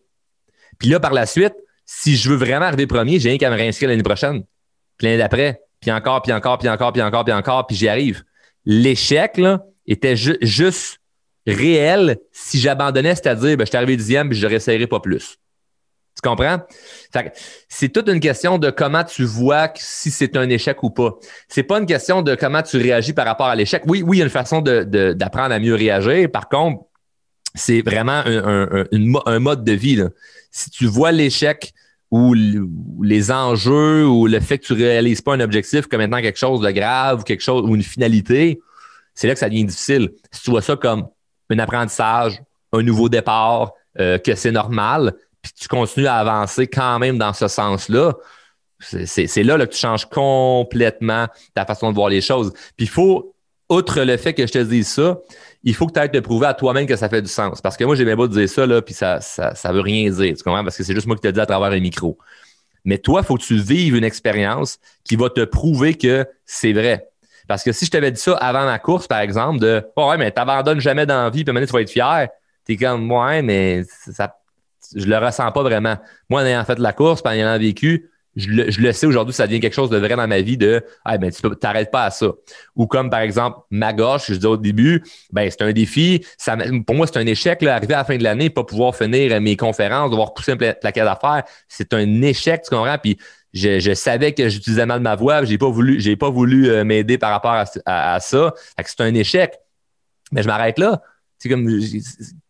Puis 0.80 0.90
là, 0.90 1.00
par 1.00 1.14
la 1.14 1.26
suite, 1.26 1.54
si 1.86 2.16
je 2.16 2.30
veux 2.30 2.36
vraiment 2.36 2.66
arriver 2.66 2.88
premier, 2.88 3.20
j'ai 3.20 3.30
rien 3.30 3.38
qu'à 3.38 3.50
me 3.50 3.56
réinscrire 3.56 3.90
l'année 3.90 4.04
prochaine. 4.04 4.44
Puis 4.98 5.08
l'année 5.08 5.18
d'après, 5.18 5.62
puis 5.80 5.92
encore, 5.92 6.22
puis 6.22 6.32
encore, 6.32 6.58
puis 6.58 6.70
encore, 6.70 6.94
puis 6.94 7.02
encore, 7.02 7.26
puis 7.26 7.34
encore, 7.34 7.68
puis 7.68 7.76
j'y 7.76 7.88
arrive. 7.88 8.24
L'échec, 8.66 9.38
là, 9.38 9.66
était 9.88 10.16
juste 10.16 11.00
réel 11.46 12.18
si 12.32 12.60
j'abandonnais, 12.60 13.16
c'est-à-dire, 13.16 13.58
ben, 13.58 13.66
je 13.66 13.70
suis 13.70 13.78
arrivé 13.78 13.98
dixième, 13.98 14.30
puis 14.30 14.38
je 14.38 14.46
ne 14.46 14.50
réessayerai 14.50 14.88
pas 14.88 15.00
plus. 15.00 15.38
Tu 16.22 16.30
comprends? 16.30 16.60
C'est 17.68 17.90
toute 17.90 18.08
une 18.08 18.20
question 18.20 18.58
de 18.58 18.70
comment 18.70 19.04
tu 19.04 19.24
vois 19.24 19.72
si 19.76 20.12
c'est 20.12 20.36
un 20.38 20.48
échec 20.50 20.84
ou 20.84 20.92
pas. 20.92 21.16
C'est 21.48 21.64
pas 21.64 21.80
une 21.80 21.86
question 21.86 22.22
de 22.22 22.36
comment 22.36 22.62
tu 22.62 22.78
réagis 22.78 23.14
par 23.14 23.26
rapport 23.26 23.48
à 23.48 23.56
l'échec. 23.56 23.84
Oui, 23.88 24.04
oui, 24.06 24.18
il 24.18 24.20
y 24.20 24.22
a 24.22 24.26
une 24.26 24.32
façon 24.32 24.62
d'apprendre 24.62 25.54
à 25.54 25.60
mieux 25.60 25.74
réagir. 25.74 26.30
Par 26.32 26.48
contre, 26.48 26.84
c'est 27.56 27.82
vraiment 27.82 28.22
un, 28.26 29.40
mode 29.40 29.64
de 29.64 29.72
vie. 29.72 30.04
Si 30.52 30.70
tu 30.70 30.86
vois 30.86 31.12
l'échec 31.12 31.74
ou 32.12 32.36
les 33.02 33.32
enjeux 33.32 34.06
ou 34.06 34.28
le 34.28 34.40
fait 34.40 34.60
que 34.60 34.66
tu 34.66 34.74
réalises 34.74 35.22
pas 35.22 35.34
un 35.34 35.40
objectif 35.40 35.88
comme 35.88 36.02
étant 36.02 36.22
quelque 36.22 36.38
chose 36.38 36.62
de 36.62 36.70
grave 36.70 37.22
ou 37.22 37.24
quelque 37.24 37.42
chose 37.42 37.64
ou 37.68 37.76
une 37.76 37.84
finalité, 37.84 38.62
c'est 39.16 39.28
là 39.28 39.34
que 39.34 39.40
ça 39.40 39.50
devient 39.50 39.66
difficile. 39.66 40.12
Si 40.32 40.44
tu 40.44 40.52
vois 40.52 40.62
ça 40.62 40.76
comme 40.76 41.08
un 41.50 41.60
apprentissage, 41.60 42.42
un 42.74 42.84
nouveau 42.84 43.10
départ, 43.10 43.74
euh, 44.00 44.18
que 44.18 44.36
c'est 44.36 44.52
normal, 44.52 45.14
puis 45.42 45.52
tu 45.54 45.68
continues 45.68 46.08
à 46.08 46.16
avancer 46.16 46.68
quand 46.68 47.00
même 47.00 47.18
dans 47.18 47.34
ce 47.34 47.48
sens-là, 47.48 48.14
c'est 48.80 49.44
là, 49.44 49.58
que 49.60 49.72
tu 49.72 49.78
changes 49.78 50.06
complètement 50.06 51.28
ta 51.54 51.66
façon 51.66 51.92
de 51.92 51.96
voir 51.96 52.10
les 52.10 52.22
choses. 52.22 52.52
Puis 52.76 52.86
il 52.86 52.90
faut, 52.90 53.36
outre 53.70 54.02
le 54.02 54.18
fait 54.18 54.34
que 54.34 54.46
je 54.46 54.52
te 54.52 54.58
dise 54.60 54.88
ça, 54.88 55.20
il 55.64 55.76
faut 55.76 55.88
que 55.88 55.94
tu 55.94 56.00
ailles 56.00 56.12
te 56.12 56.20
prouver 56.20 56.48
à 56.48 56.54
toi-même 56.54 56.88
que 56.88 56.96
ça 56.96 57.08
fait 57.10 57.22
du 57.22 57.30
sens. 57.30 57.62
Parce 57.62 57.78
que 57.78 57.84
moi, 57.84 57.96
j'ai 57.96 58.06
bien 58.06 58.16
beau 58.16 58.28
te 58.28 58.34
dire 58.34 58.50
ça, 58.50 58.66
là, 58.66 58.82
puis 58.82 58.94
ça, 58.94 59.22
ça, 59.22 59.54
ça 59.54 59.72
veut 59.72 59.82
rien 59.82 60.10
dire. 60.10 60.36
Tu 60.36 60.44
comprends? 60.44 60.64
Parce 60.64 60.78
que 60.78 60.84
c'est 60.84 60.96
juste 60.96 61.08
moi 61.08 61.16
qui 61.16 61.22
te 61.22 61.28
dis 61.28 61.40
à 61.40 61.46
travers 61.46 61.72
un 61.72 61.80
micro. 61.80 62.18
Mais 62.84 62.98
toi, 62.98 63.22
il 63.22 63.26
faut 63.26 63.36
que 63.36 63.44
tu 63.44 63.58
vives 63.58 63.96
une 63.96 64.04
expérience 64.04 64.80
qui 65.04 65.16
va 65.16 65.30
te 65.30 65.46
prouver 65.46 65.94
que 65.94 66.28
c'est 66.46 66.74
vrai. 66.74 67.08
Parce 67.48 67.64
que 67.64 67.72
si 67.72 67.86
je 67.86 67.92
t'avais 67.92 68.12
dit 68.12 68.20
ça 68.20 68.34
avant 68.38 68.66
ma 68.66 68.80
course, 68.80 69.08
par 69.08 69.20
exemple, 69.20 69.60
de 69.60 69.84
oh 69.96 70.10
ouais, 70.10 70.18
mais 70.18 70.32
t'abandonnes 70.32 70.80
jamais 70.80 71.06
dans 71.06 71.24
la 71.24 71.30
vie, 71.30 71.44
puis 71.44 71.54
maintenant 71.54 71.68
tu 71.68 71.74
vas 71.74 71.82
être 71.82 71.92
fier, 71.92 72.30
t'es 72.66 72.78
comme 72.78 73.12
ouais, 73.12 73.42
mais 73.42 73.84
ça 73.88 74.34
je 74.96 75.06
le 75.06 75.18
ressens 75.18 75.52
pas 75.52 75.64
vraiment. 75.64 75.98
Moi, 76.30 76.42
en 76.42 76.46
ayant 76.46 76.66
fait 76.66 76.80
la 76.80 76.94
course, 76.94 77.22
en 77.26 77.32
ayant 77.32 77.58
vécu, 77.58 78.12
je 78.36 78.48
le, 78.50 78.92
sais 78.94 79.06
aujourd'hui, 79.06 79.34
ça 79.34 79.46
devient 79.46 79.60
quelque 79.60 79.74
chose 79.74 79.90
de 79.90 79.98
vrai 79.98 80.16
dans 80.16 80.28
ma 80.28 80.40
vie 80.40 80.58
de 80.58 80.84
ah, 81.04 81.18
ben, 81.18 81.32
tu 81.32 81.42
t'arrêtes 81.58 81.92
pas 81.92 82.06
à 82.06 82.12
ça. 82.12 82.32
Ou 82.76 82.88
comme 82.88 83.10
par 83.10 83.20
exemple, 83.20 83.60
ma 83.70 83.92
gauche, 83.92 84.28
je 84.28 84.36
disais 84.36 84.48
au 84.48 84.58
début, 84.58 85.04
ben, 85.34 85.50
c'est 85.52 85.62
un 85.64 85.74
défi. 85.74 86.26
Ça, 86.38 86.56
pour 86.88 86.96
moi, 86.96 87.08
c'est 87.08 87.18
un 87.18 87.26
échec, 87.26 87.62
là, 87.62 87.76
arriver 87.76 87.94
à 87.94 87.98
la 87.98 88.04
fin 88.06 88.18
de 88.18 88.24
l'année, 88.24 88.50
pas 88.50 88.64
pouvoir 88.64 88.96
finir 88.96 89.40
mes 89.42 89.58
conférences, 89.58 90.12
devoir 90.12 90.34
pousser 90.34 90.54
un 90.54 90.58
plaquet 90.58 91.04
d'affaires. 91.04 91.44
C'est 91.68 91.94
un 91.94 92.22
échec, 92.22 92.62
tu 92.64 92.70
comprends? 92.70 92.98
Puis 92.98 93.18
je, 93.54 93.94
savais 93.94 94.34
que 94.34 94.48
j'utilisais 94.48 94.86
mal 94.86 95.02
ma 95.02 95.16
voix, 95.16 95.44
j'ai 95.44 95.58
pas 95.58 95.70
voulu, 95.70 96.00
j'ai 96.00 96.16
pas 96.16 96.30
voulu 96.30 96.70
euh, 96.70 96.86
m'aider 96.86 97.18
par 97.18 97.32
rapport 97.32 97.66
à, 97.86 98.20
ça. 98.22 98.54
c'est 98.86 99.02
un 99.02 99.14
échec. 99.14 99.60
Mais 100.32 100.42
je 100.42 100.48
m'arrête 100.48 100.80
là 100.80 101.02
c'est 101.42 101.50
comme 101.50 101.68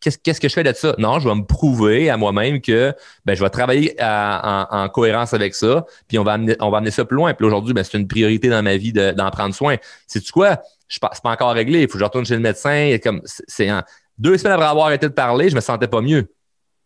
qu'est-ce 0.00 0.38
que 0.38 0.48
je 0.50 0.52
fais 0.52 0.62
de 0.62 0.72
ça? 0.74 0.94
Non, 0.98 1.18
je 1.18 1.26
vais 1.26 1.34
me 1.34 1.46
prouver 1.46 2.10
à 2.10 2.18
moi-même 2.18 2.60
que 2.60 2.94
ben, 3.24 3.34
je 3.34 3.42
vais 3.42 3.48
travailler 3.48 3.96
en, 3.98 4.86
cohérence 4.92 5.32
avec 5.32 5.54
ça, 5.54 5.86
puis 6.08 6.18
on 6.18 6.24
va 6.24 6.34
amener, 6.34 6.56
on 6.60 6.68
va 6.68 6.76
amener 6.76 6.90
ça 6.90 7.06
plus 7.06 7.16
loin. 7.16 7.32
Puis 7.32 7.46
aujourd'hui, 7.46 7.72
ben, 7.72 7.82
c'est 7.84 7.96
une 7.96 8.06
priorité 8.06 8.50
dans 8.50 8.62
ma 8.62 8.76
vie 8.76 8.92
d'en 8.92 9.30
prendre 9.30 9.54
soin. 9.54 9.76
C'est-tu 10.06 10.30
quoi? 10.30 10.60
Je 10.88 10.98
pas, 10.98 11.10
pas 11.22 11.30
encore 11.30 11.54
réglé. 11.54 11.80
Il 11.80 11.86
faut 11.86 11.94
que 11.94 12.00
je 12.00 12.04
retourne 12.04 12.26
chez 12.26 12.34
le 12.34 12.40
médecin. 12.40 12.98
Comme 13.02 13.22
c'est 13.24 13.70
deux 14.18 14.36
semaines 14.36 14.52
après 14.52 14.68
avoir 14.68 14.88
arrêté 14.88 15.08
de 15.08 15.14
parler, 15.14 15.48
je 15.48 15.54
me 15.54 15.62
sentais 15.62 15.88
pas 15.88 16.02
mieux. 16.02 16.30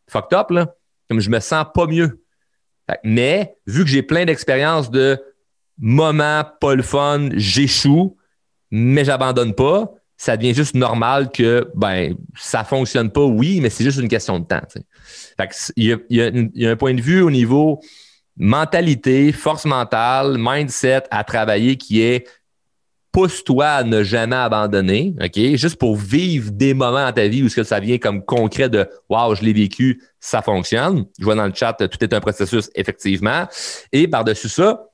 Fucked 0.09 0.39
up, 0.39 0.51
là. 0.51 0.77
Comme 1.11 1.19
je 1.19 1.29
me 1.29 1.41
sens 1.41 1.67
pas 1.75 1.89
mieux. 1.89 2.23
mais 3.03 3.57
vu 3.67 3.83
que 3.83 3.91
j'ai 3.91 4.05
plein 4.05 4.27
d'expériences 4.27 4.93
de 4.93 5.21
moments 5.77 6.45
pas 6.61 6.77
le 6.77 6.85
fun, 6.85 7.31
j'échoue, 7.35 8.17
mais 8.71 9.05
j'abandonne 9.05 9.57
pas 9.57 9.93
ça 10.17 10.37
devient 10.37 10.55
juste 10.55 10.75
normal 10.75 11.31
que 11.31 11.71
ben 11.75 12.15
ça 12.37 12.65
fonctionne 12.65 13.11
pas, 13.11 13.25
oui, 13.25 13.61
mais 13.61 13.71
c'est 13.71 13.85
juste 13.85 13.99
une 13.99 14.09
question 14.09 14.39
de 14.39 14.47
temps. 14.47 14.63
il, 15.77 15.99
y 16.09 16.67
a, 16.67 16.71
un 16.71 16.77
point 16.77 16.95
de 16.95 17.03
vue 17.03 17.23
au 17.23 17.31
niveau 17.31 17.81
mentalité, 18.37 19.33
force 19.33 19.65
mentale, 19.65 20.37
mindset 20.39 21.05
à 21.11 21.25
travailler 21.25 21.77
qui 21.77 22.03
est 22.03 22.27
pousse-toi 23.13 23.67
à 23.67 23.83
ne 23.83 24.03
jamais 24.03 24.37
abandonner, 24.37 25.15
OK? 25.23 25.39
Juste 25.57 25.77
pour 25.77 25.97
vivre 25.97 26.51
des 26.51 26.75
moments 26.75 27.07
dans 27.07 27.13
ta 27.13 27.29
vie 27.29 27.43
où 27.43 27.49
ce 27.49 27.57
que 27.57 27.63
ça 27.63 27.81
vient 27.81 27.97
comme 27.97 28.23
concret 28.23 28.69
de 28.69 28.87
Wow, 29.09 29.35
je 29.35 29.43
l'ai 29.43 29.55
vécu, 29.55 30.03
ça 30.21 30.43
fonctionne. 30.43 31.07
Je 31.19 31.25
vois 31.25 31.35
dans 31.35 31.47
le 31.47 31.55
chat, 31.55 31.73
tout 31.73 32.05
est 32.05 32.13
un 32.13 32.21
processus, 32.21 32.69
effectivement. 32.75 33.47
Et 33.91 34.07
par-dessus 34.07 34.51
ça, 34.51 34.91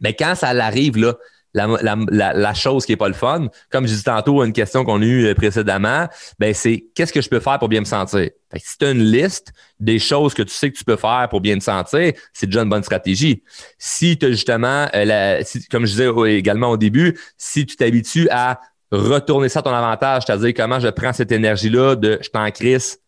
mais 0.00 0.10
ben, 0.10 0.26
quand 0.26 0.34
ça 0.36 0.50
arrive, 0.50 0.98
là, 0.98 1.16
la, 1.54 2.54
chose 2.54 2.86
qui 2.86 2.92
est 2.92 2.96
pas 2.96 3.08
le 3.08 3.14
fun, 3.14 3.48
comme 3.70 3.86
je 3.86 3.92
disais 3.92 4.04
tantôt, 4.04 4.44
une 4.44 4.52
question 4.52 4.84
qu'on 4.84 5.00
a 5.00 5.04
eue 5.04 5.26
euh, 5.26 5.34
précédemment, 5.34 6.06
ben 6.38 6.54
c'est 6.54 6.86
qu'est-ce 6.94 7.12
que 7.12 7.20
je 7.20 7.28
peux 7.28 7.40
faire 7.40 7.58
pour 7.58 7.68
bien 7.68 7.80
me 7.80 7.86
sentir? 7.86 8.30
si 8.56 8.78
tu 8.78 8.86
as 8.86 8.92
une 8.92 9.02
liste 9.02 9.52
des 9.78 9.98
choses 9.98 10.32
que 10.32 10.42
tu 10.42 10.54
sais 10.54 10.70
que 10.70 10.78
tu 10.78 10.84
peux 10.84 10.96
faire 10.96 11.28
pour 11.28 11.42
bien 11.42 11.58
te 11.58 11.64
sentir, 11.64 12.12
c'est 12.32 12.46
déjà 12.46 12.62
une 12.62 12.70
bonne 12.70 12.82
stratégie. 12.82 13.42
Si 13.76 14.16
tu 14.16 14.24
as 14.24 14.30
justement, 14.30 14.86
euh, 14.94 15.42
comme 15.70 15.84
je 15.84 15.92
disais 15.92 16.38
également 16.38 16.70
au 16.70 16.78
début, 16.78 17.18
si 17.36 17.66
tu 17.66 17.76
t'habitues 17.76 18.28
à 18.30 18.58
retourner 18.90 19.50
ça 19.50 19.60
à 19.60 19.62
ton 19.62 19.74
avantage, 19.74 20.22
c'est-à-dire 20.26 20.54
comment 20.56 20.80
je 20.80 20.88
prends 20.88 21.12
cette 21.12 21.30
énergie-là 21.30 21.94
de 21.96 22.18
je 22.22 22.30
t'en 22.30 22.50
crise 22.50 22.98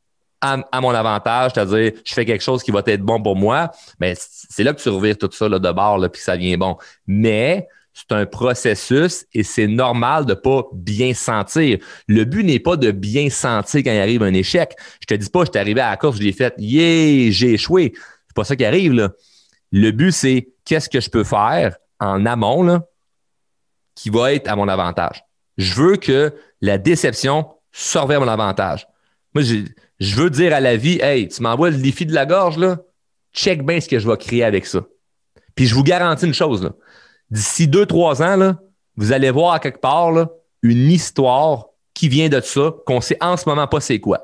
à, 0.41 0.81
mon 0.81 0.91
avantage, 0.91 1.53
c'est-à-dire 1.55 1.93
je 2.05 2.15
fais 2.15 2.25
quelque 2.25 2.43
chose 2.43 2.63
qui 2.63 2.71
va 2.71 2.83
être 2.87 3.03
bon 3.03 3.23
pour 3.23 3.37
moi, 3.37 3.71
ben, 3.99 4.17
c'est 4.19 4.65
là 4.65 4.73
que 4.73 4.81
tu 4.81 4.89
revires 4.89 5.19
tout 5.19 5.31
ça 5.33 5.49
là, 5.49 5.59
de 5.59 5.73
bord, 5.73 5.99
là, 5.99 6.09
puis 6.09 6.21
ça 6.21 6.37
vient 6.37 6.57
bon. 6.57 6.77
Mais 7.07 7.69
c'est 7.93 8.13
un 8.13 8.27
processus 8.27 9.27
et 9.35 9.43
c'est 9.43 9.67
normal 9.67 10.27
de 10.27 10.35
pas 10.35 10.65
bien 10.73 11.13
sentir. 11.15 11.79
Le 12.07 12.25
but 12.25 12.45
n'est 12.45 12.61
pas 12.61 12.77
de 12.77 12.91
bien 12.91 13.31
sentir 13.31 13.83
quand 13.83 13.93
il 13.93 13.99
arrive 13.99 14.23
un 14.23 14.33
échec. 14.33 14.75
Je 15.01 15.07
te 15.07 15.15
dis 15.15 15.29
pas, 15.29 15.45
je 15.45 15.51
suis 15.51 15.59
arrivé 15.59 15.81
à 15.81 15.91
la 15.91 15.97
course, 15.97 16.19
je 16.21 16.31
fait, 16.33 16.55
yeah, 16.59 17.31
j'ai 17.31 17.55
échoué. 17.55 17.93
C'est 17.95 18.35
pas 18.35 18.45
ça 18.45 18.57
qui 18.57 18.65
arrive. 18.65 19.11
Le 19.73 19.91
but, 19.91 20.13
c'est 20.13 20.49
qu'est-ce 20.65 20.89
que 20.89 21.01
je 21.01 21.11
peux 21.11 21.25
faire 21.25 21.77
en 21.99 22.25
amont, 22.27 22.81
qui 23.95 24.11
va 24.11 24.33
être 24.33 24.49
à 24.49 24.57
mon 24.57 24.69
avantage. 24.69 25.23
Je 25.59 25.75
veux 25.75 25.97
que 25.97 26.33
la 26.61 26.79
déception 26.79 27.47
sorte 27.73 28.09
vers 28.09 28.21
mon 28.21 28.29
avantage. 28.29 28.87
Moi, 29.35 29.45
je 29.45 30.17
veux 30.17 30.31
dire 30.31 30.55
à 30.55 30.61
la 30.61 30.77
vie, 30.77 30.99
hey, 31.03 31.29
tu 31.29 31.43
m'envoies 31.43 31.71
le 31.71 31.77
défi 31.77 32.07
de 32.07 32.15
la 32.15 32.25
gorge, 32.25 32.57
là, 32.57 32.79
check 33.35 33.65
bien 33.65 33.81
ce 33.81 33.89
que 33.89 33.99
je 33.99 34.09
vais 34.09 34.17
créer 34.17 34.43
avec 34.43 34.67
ça. 34.67 34.81
Puis 35.55 35.67
je 35.67 35.75
vous 35.75 35.83
garantis 35.83 36.27
une 36.27 36.35
chose, 36.35 36.73
d'ici 37.31 37.69
deux, 37.69 37.87
trois 37.87 38.23
ans, 38.23 38.37
là, 38.37 38.59
vous 38.97 39.13
allez 39.13 39.31
voir 39.31 39.55
à 39.55 39.59
quelque 39.59 39.81
part 39.81 40.13
là, 40.13 40.29
une 40.63 40.91
histoire 40.91 41.67
qui 41.95 42.09
vient 42.09 42.29
de 42.29 42.41
ça, 42.41 42.75
qu'on 42.87 43.01
sait 43.01 43.17
en 43.21 43.37
ce 43.37 43.49
moment 43.49 43.67
pas 43.67 43.81
c'est 43.81 44.01
quoi. 44.01 44.21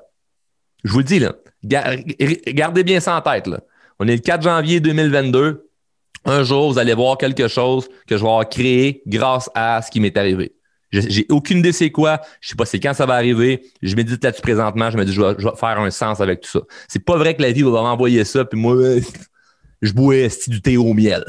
Je 0.85 0.93
vous 0.93 0.99
le 0.99 1.05
dis, 1.05 1.19
là, 1.19 1.35
gardez 1.65 2.85
bien 2.85 3.01
ça 3.01 3.17
en 3.17 3.21
tête. 3.21 3.47
Là. 3.47 3.61
On 3.99 4.07
est 4.07 4.17
le 4.17 4.23
4 4.23 4.43
janvier 4.43 4.81
2022. 4.81 5.69
Un 6.25 6.43
jour, 6.43 6.73
vous 6.73 6.79
allez 6.79 6.95
voir 6.95 7.19
quelque 7.19 7.49
chose 7.49 7.89
que 8.07 8.17
je 8.17 8.23
vais 8.23 8.29
avoir 8.29 8.49
créé 8.49 9.03
grâce 9.07 9.51
à 9.55 9.81
ce 9.83 9.91
qui 9.91 10.01
m'est 10.01 10.17
arrivé. 10.17 10.53
J'ai 10.93 11.27
aucune 11.31 11.59
idée 11.59 11.73
c'est 11.73 11.91
quoi. 11.91 12.21
Je 12.41 12.49
sais 12.49 12.55
pas 12.55 12.65
c'est 12.65 12.81
quand 12.81 12.95
ça 12.95 13.07
va 13.07 13.15
arriver. 13.15 13.63
Je 13.83 13.95
médite 13.97 14.23
là-dessus 14.23 14.43
présentement. 14.43 14.91
Je 14.91 14.97
me 14.97 15.05
dis, 15.05 15.13
je 15.13 15.21
vais, 15.21 15.35
faire 15.57 15.81
un 15.81 15.91
sens 15.91 16.21
avec 16.21 16.41
tout 16.41 16.51
ça. 16.51 16.61
C'est 16.89 17.05
pas 17.05 17.17
vrai 17.17 17.35
que 17.35 17.43
la 17.43 17.53
vie 17.53 17.63
va 17.63 17.71
m'envoyer 17.71 18.25
ça, 18.25 18.45
puis 18.45 18.59
moi, 18.59 18.77
je 19.83 19.93
bois 19.93 20.29
du 20.47 20.63
thé 20.63 20.77
au 20.77 20.95
miel 20.95 21.25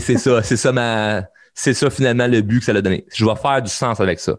c'est 0.00 0.18
ça, 0.18 0.42
c'est 0.42 0.56
ça 0.56 0.72
ma, 0.72 1.24
c'est 1.54 1.74
ça 1.74 1.90
finalement 1.90 2.26
le 2.26 2.40
but 2.40 2.60
que 2.60 2.64
ça 2.64 2.72
a 2.72 2.80
donné. 2.80 3.06
Je 3.12 3.24
vais 3.24 3.36
faire 3.36 3.62
du 3.62 3.70
sens 3.70 4.00
avec 4.00 4.20
ça. 4.20 4.36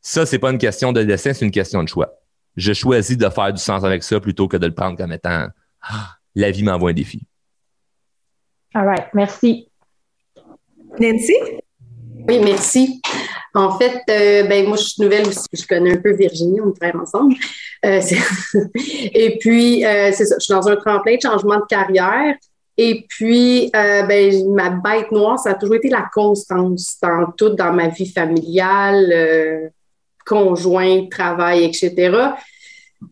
Ça, 0.00 0.24
c'est 0.24 0.38
pas 0.38 0.50
une 0.50 0.58
question 0.58 0.92
de 0.92 1.02
dessin, 1.02 1.32
c'est 1.32 1.44
une 1.44 1.50
question 1.50 1.82
de 1.82 1.88
choix. 1.88 2.12
je 2.56 2.72
choisis 2.72 3.18
de 3.18 3.28
faire 3.28 3.52
du 3.52 3.60
sens 3.60 3.84
avec 3.84 4.02
ça 4.02 4.20
plutôt 4.20 4.48
que 4.48 4.56
de 4.56 4.66
le 4.66 4.74
prendre 4.74 4.96
comme 4.96 5.12
étant 5.12 5.48
ah, 5.82 6.16
la 6.34 6.50
vie 6.50 6.62
m'envoie 6.62 6.90
un 6.90 6.94
défi. 6.94 7.26
All 8.74 8.86
right, 8.86 9.06
merci. 9.14 9.68
Nancy? 10.98 11.34
Oui, 12.28 12.40
merci. 12.42 13.00
En 13.54 13.78
fait, 13.78 14.02
euh, 14.10 14.42
ben, 14.48 14.66
moi, 14.66 14.76
je 14.76 14.82
suis 14.82 15.02
nouvelle 15.02 15.26
aussi. 15.26 15.46
Je 15.52 15.66
connais 15.66 15.92
un 15.92 16.00
peu 16.00 16.12
Virginie, 16.14 16.60
on 16.60 16.72
travaille 16.72 17.00
ensemble. 17.00 17.34
Euh, 17.84 18.00
et 18.74 19.38
puis, 19.38 19.84
euh, 19.84 20.10
c'est 20.12 20.26
ça, 20.26 20.36
je 20.38 20.44
suis 20.44 20.52
dans 20.52 20.68
un 20.68 20.76
tremplin 20.76 21.16
de 21.16 21.20
changement 21.22 21.56
de 21.56 21.64
carrière. 21.68 22.34
Et 22.78 23.06
puis, 23.08 23.70
ben, 23.72 24.52
ma 24.52 24.70
bête 24.70 25.10
noire, 25.10 25.38
ça 25.38 25.50
a 25.50 25.54
toujours 25.54 25.76
été 25.76 25.88
la 25.88 26.08
constance 26.12 26.98
dans 27.00 27.32
tout, 27.36 27.50
dans 27.50 27.72
ma 27.72 27.88
vie 27.88 28.10
familiale, 28.10 29.70
conjoint, 30.26 31.06
travail, 31.08 31.64
etc. 31.64 32.34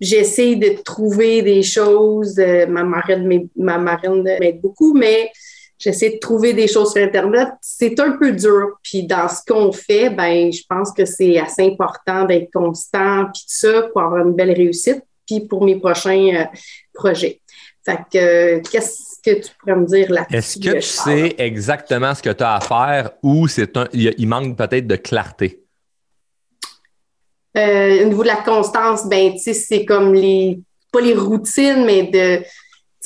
J'essaie 0.00 0.56
de 0.56 0.83
trouver 0.83 1.42
des 1.42 1.62
choses. 1.62 2.37
ma 2.68 2.83
marraine 2.85 3.49
m'aide 3.56 4.61
beaucoup, 4.61 4.92
mais 4.92 5.30
j'essaie 5.78 6.11
de 6.11 6.18
trouver 6.18 6.52
des 6.52 6.66
choses 6.66 6.92
sur 6.92 7.02
Internet. 7.02 7.49
C'est 7.61 7.99
un 8.00 8.12
peu 8.12 8.33
dur. 8.33 8.78
Puis 8.83 9.04
dans 9.04 9.28
ce 9.28 9.40
qu'on 9.47 9.73
fait, 9.73 10.11
ben, 10.11 10.52
je 10.52 10.62
pense 10.68 10.92
que 10.92 11.04
c'est 11.04 11.38
assez 11.38 11.62
important 11.62 12.25
d'être 12.25 12.50
constant, 12.52 13.26
puis 13.33 13.42
tout 13.42 13.68
ça, 13.71 13.83
pour 13.92 14.02
avoir 14.02 14.26
une 14.26 14.35
belle 14.35 14.52
réussite, 14.52 15.02
puis 15.26 15.40
pour 15.40 15.64
mes 15.64 15.76
prochains 15.76 16.35
euh, 16.35 16.44
projets. 16.92 17.40
Fait 17.85 17.99
que, 18.11 18.18
euh, 18.18 18.61
qu'est-ce 18.71 19.13
que 19.25 19.40
tu 19.40 19.52
pourrais 19.59 19.76
me 19.76 19.87
dire 19.87 20.11
là-dessus? 20.11 20.37
Est-ce 20.37 20.59
que 20.59 20.75
tu 20.75 20.83
sais 20.83 21.35
exactement 21.38 22.14
ce 22.14 22.23
que 22.23 22.31
tu 22.31 22.45
as 22.45 22.57
à 22.57 22.61
faire 22.61 23.11
ou 23.23 23.49
c'est 23.49 23.76
un, 23.76 23.88
il 23.93 24.28
manque 24.28 24.57
peut-être 24.57 24.87
de 24.87 24.97
clarté? 24.97 25.64
Euh, 27.57 28.02
au 28.02 28.09
niveau 28.09 28.23
de 28.23 28.28
la 28.28 28.37
constance, 28.37 29.07
ben, 29.07 29.33
tu 29.33 29.38
sais, 29.38 29.54
c'est 29.54 29.85
comme 29.85 30.12
les, 30.12 30.61
pas 30.93 31.00
les 31.00 31.14
routines, 31.14 31.85
mais 31.85 32.02
de, 32.04 32.43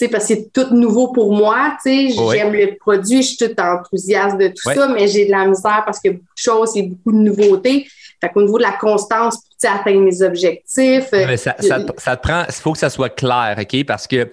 parce 0.06 0.26
que 0.26 0.34
c'est 0.34 0.52
tout 0.52 0.74
nouveau 0.74 1.12
pour 1.12 1.34
moi, 1.34 1.76
j'aime 1.84 2.52
le 2.52 2.76
produit, 2.78 3.22
je 3.22 3.28
suis 3.28 3.36
tout 3.36 3.60
enthousiaste 3.60 4.38
de 4.38 4.48
tout 4.48 4.72
ça, 4.72 4.88
mais 4.88 5.08
j'ai 5.08 5.26
de 5.26 5.30
la 5.30 5.46
misère 5.46 5.82
parce 5.84 5.98
a 6.04 6.10
beaucoup 6.10 6.22
de 6.22 6.42
choses, 6.42 6.76
a 6.76 6.82
beaucoup 6.82 7.12
de 7.12 7.18
nouveautés. 7.18 7.86
Fait 8.20 8.30
qu'au 8.30 8.42
niveau 8.42 8.58
de 8.58 8.64
la 8.64 8.72
constance 8.72 9.38
pour 9.38 9.70
atteindre 9.70 10.00
mes 10.00 10.22
objectifs. 10.22 11.08
Euh, 11.12 11.36
ça, 11.36 11.52
te 11.52 12.22
prend, 12.22 12.44
il 12.48 12.54
faut 12.54 12.72
que 12.72 12.78
ça 12.78 12.90
soit 12.90 13.10
clair, 13.10 13.56
OK? 13.60 13.84
Parce 13.84 14.06
que 14.06 14.30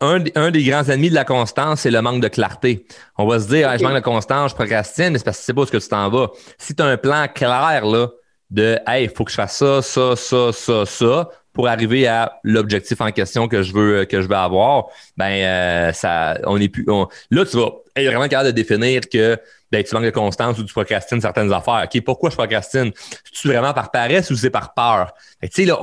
un, 0.00 0.50
des 0.50 0.62
grands 0.62 0.84
ennemis 0.84 1.10
de 1.10 1.14
la 1.14 1.24
constance, 1.24 1.80
c'est 1.80 1.90
le 1.90 2.02
manque 2.02 2.20
de 2.20 2.28
clarté. 2.28 2.86
On 3.16 3.26
va 3.26 3.40
se 3.40 3.48
dire, 3.48 3.76
je 3.78 3.82
manque 3.82 3.94
de 3.94 4.00
constance, 4.00 4.50
je 4.50 4.54
procrastine, 4.54 5.10
mais 5.10 5.18
c'est 5.18 5.24
parce 5.24 5.38
que 5.38 5.42
tu 5.42 5.46
sais 5.46 5.54
pas 5.54 5.62
où 5.62 5.66
que 5.66 5.76
tu 5.76 5.88
t'en 5.88 6.10
vas. 6.10 6.30
Si 6.58 6.74
tu 6.74 6.82
as 6.82 6.86
un 6.86 6.96
plan 6.96 7.26
clair, 7.32 7.86
là, 7.86 8.08
de, 8.50 8.78
hey, 8.86 9.04
il 9.04 9.10
faut 9.10 9.24
que 9.24 9.30
je 9.30 9.36
fasse 9.36 9.56
ça, 9.56 9.82
ça, 9.82 10.14
ça, 10.14 10.52
ça, 10.52 10.86
ça, 10.86 11.28
pour 11.52 11.68
arriver 11.68 12.06
à 12.06 12.38
l'objectif 12.44 13.00
en 13.00 13.10
question 13.10 13.48
que 13.48 13.62
je 13.62 13.72
veux 13.72 14.04
que 14.04 14.20
je 14.20 14.28
veux 14.28 14.36
avoir, 14.36 14.86
ben 15.16 15.30
euh, 15.30 15.92
ça, 15.92 16.38
on 16.44 16.60
est 16.60 16.68
plus. 16.68 16.84
là, 16.86 17.44
tu 17.44 17.56
vas 17.56 17.70
être 17.96 18.06
vraiment 18.06 18.28
capable 18.28 18.48
de 18.48 18.54
définir 18.54 19.00
que 19.10 19.38
tu 19.70 19.94
manques 19.94 20.04
de 20.04 20.10
constance 20.10 20.58
ou 20.58 20.64
tu 20.64 20.72
procrastines 20.72 21.20
certaines 21.20 21.52
affaires. 21.52 21.86
Pourquoi 22.04 22.30
je 22.30 22.36
procrastine? 22.36 22.92
C'est 23.32 23.48
vraiment 23.48 23.72
par 23.72 23.90
paresse 23.90 24.30
ou 24.30 24.36
c'est 24.36 24.50
par 24.50 24.74
peur? 24.74 25.12
Tu 25.42 25.48
sais, 25.52 25.64
là, 25.64 25.78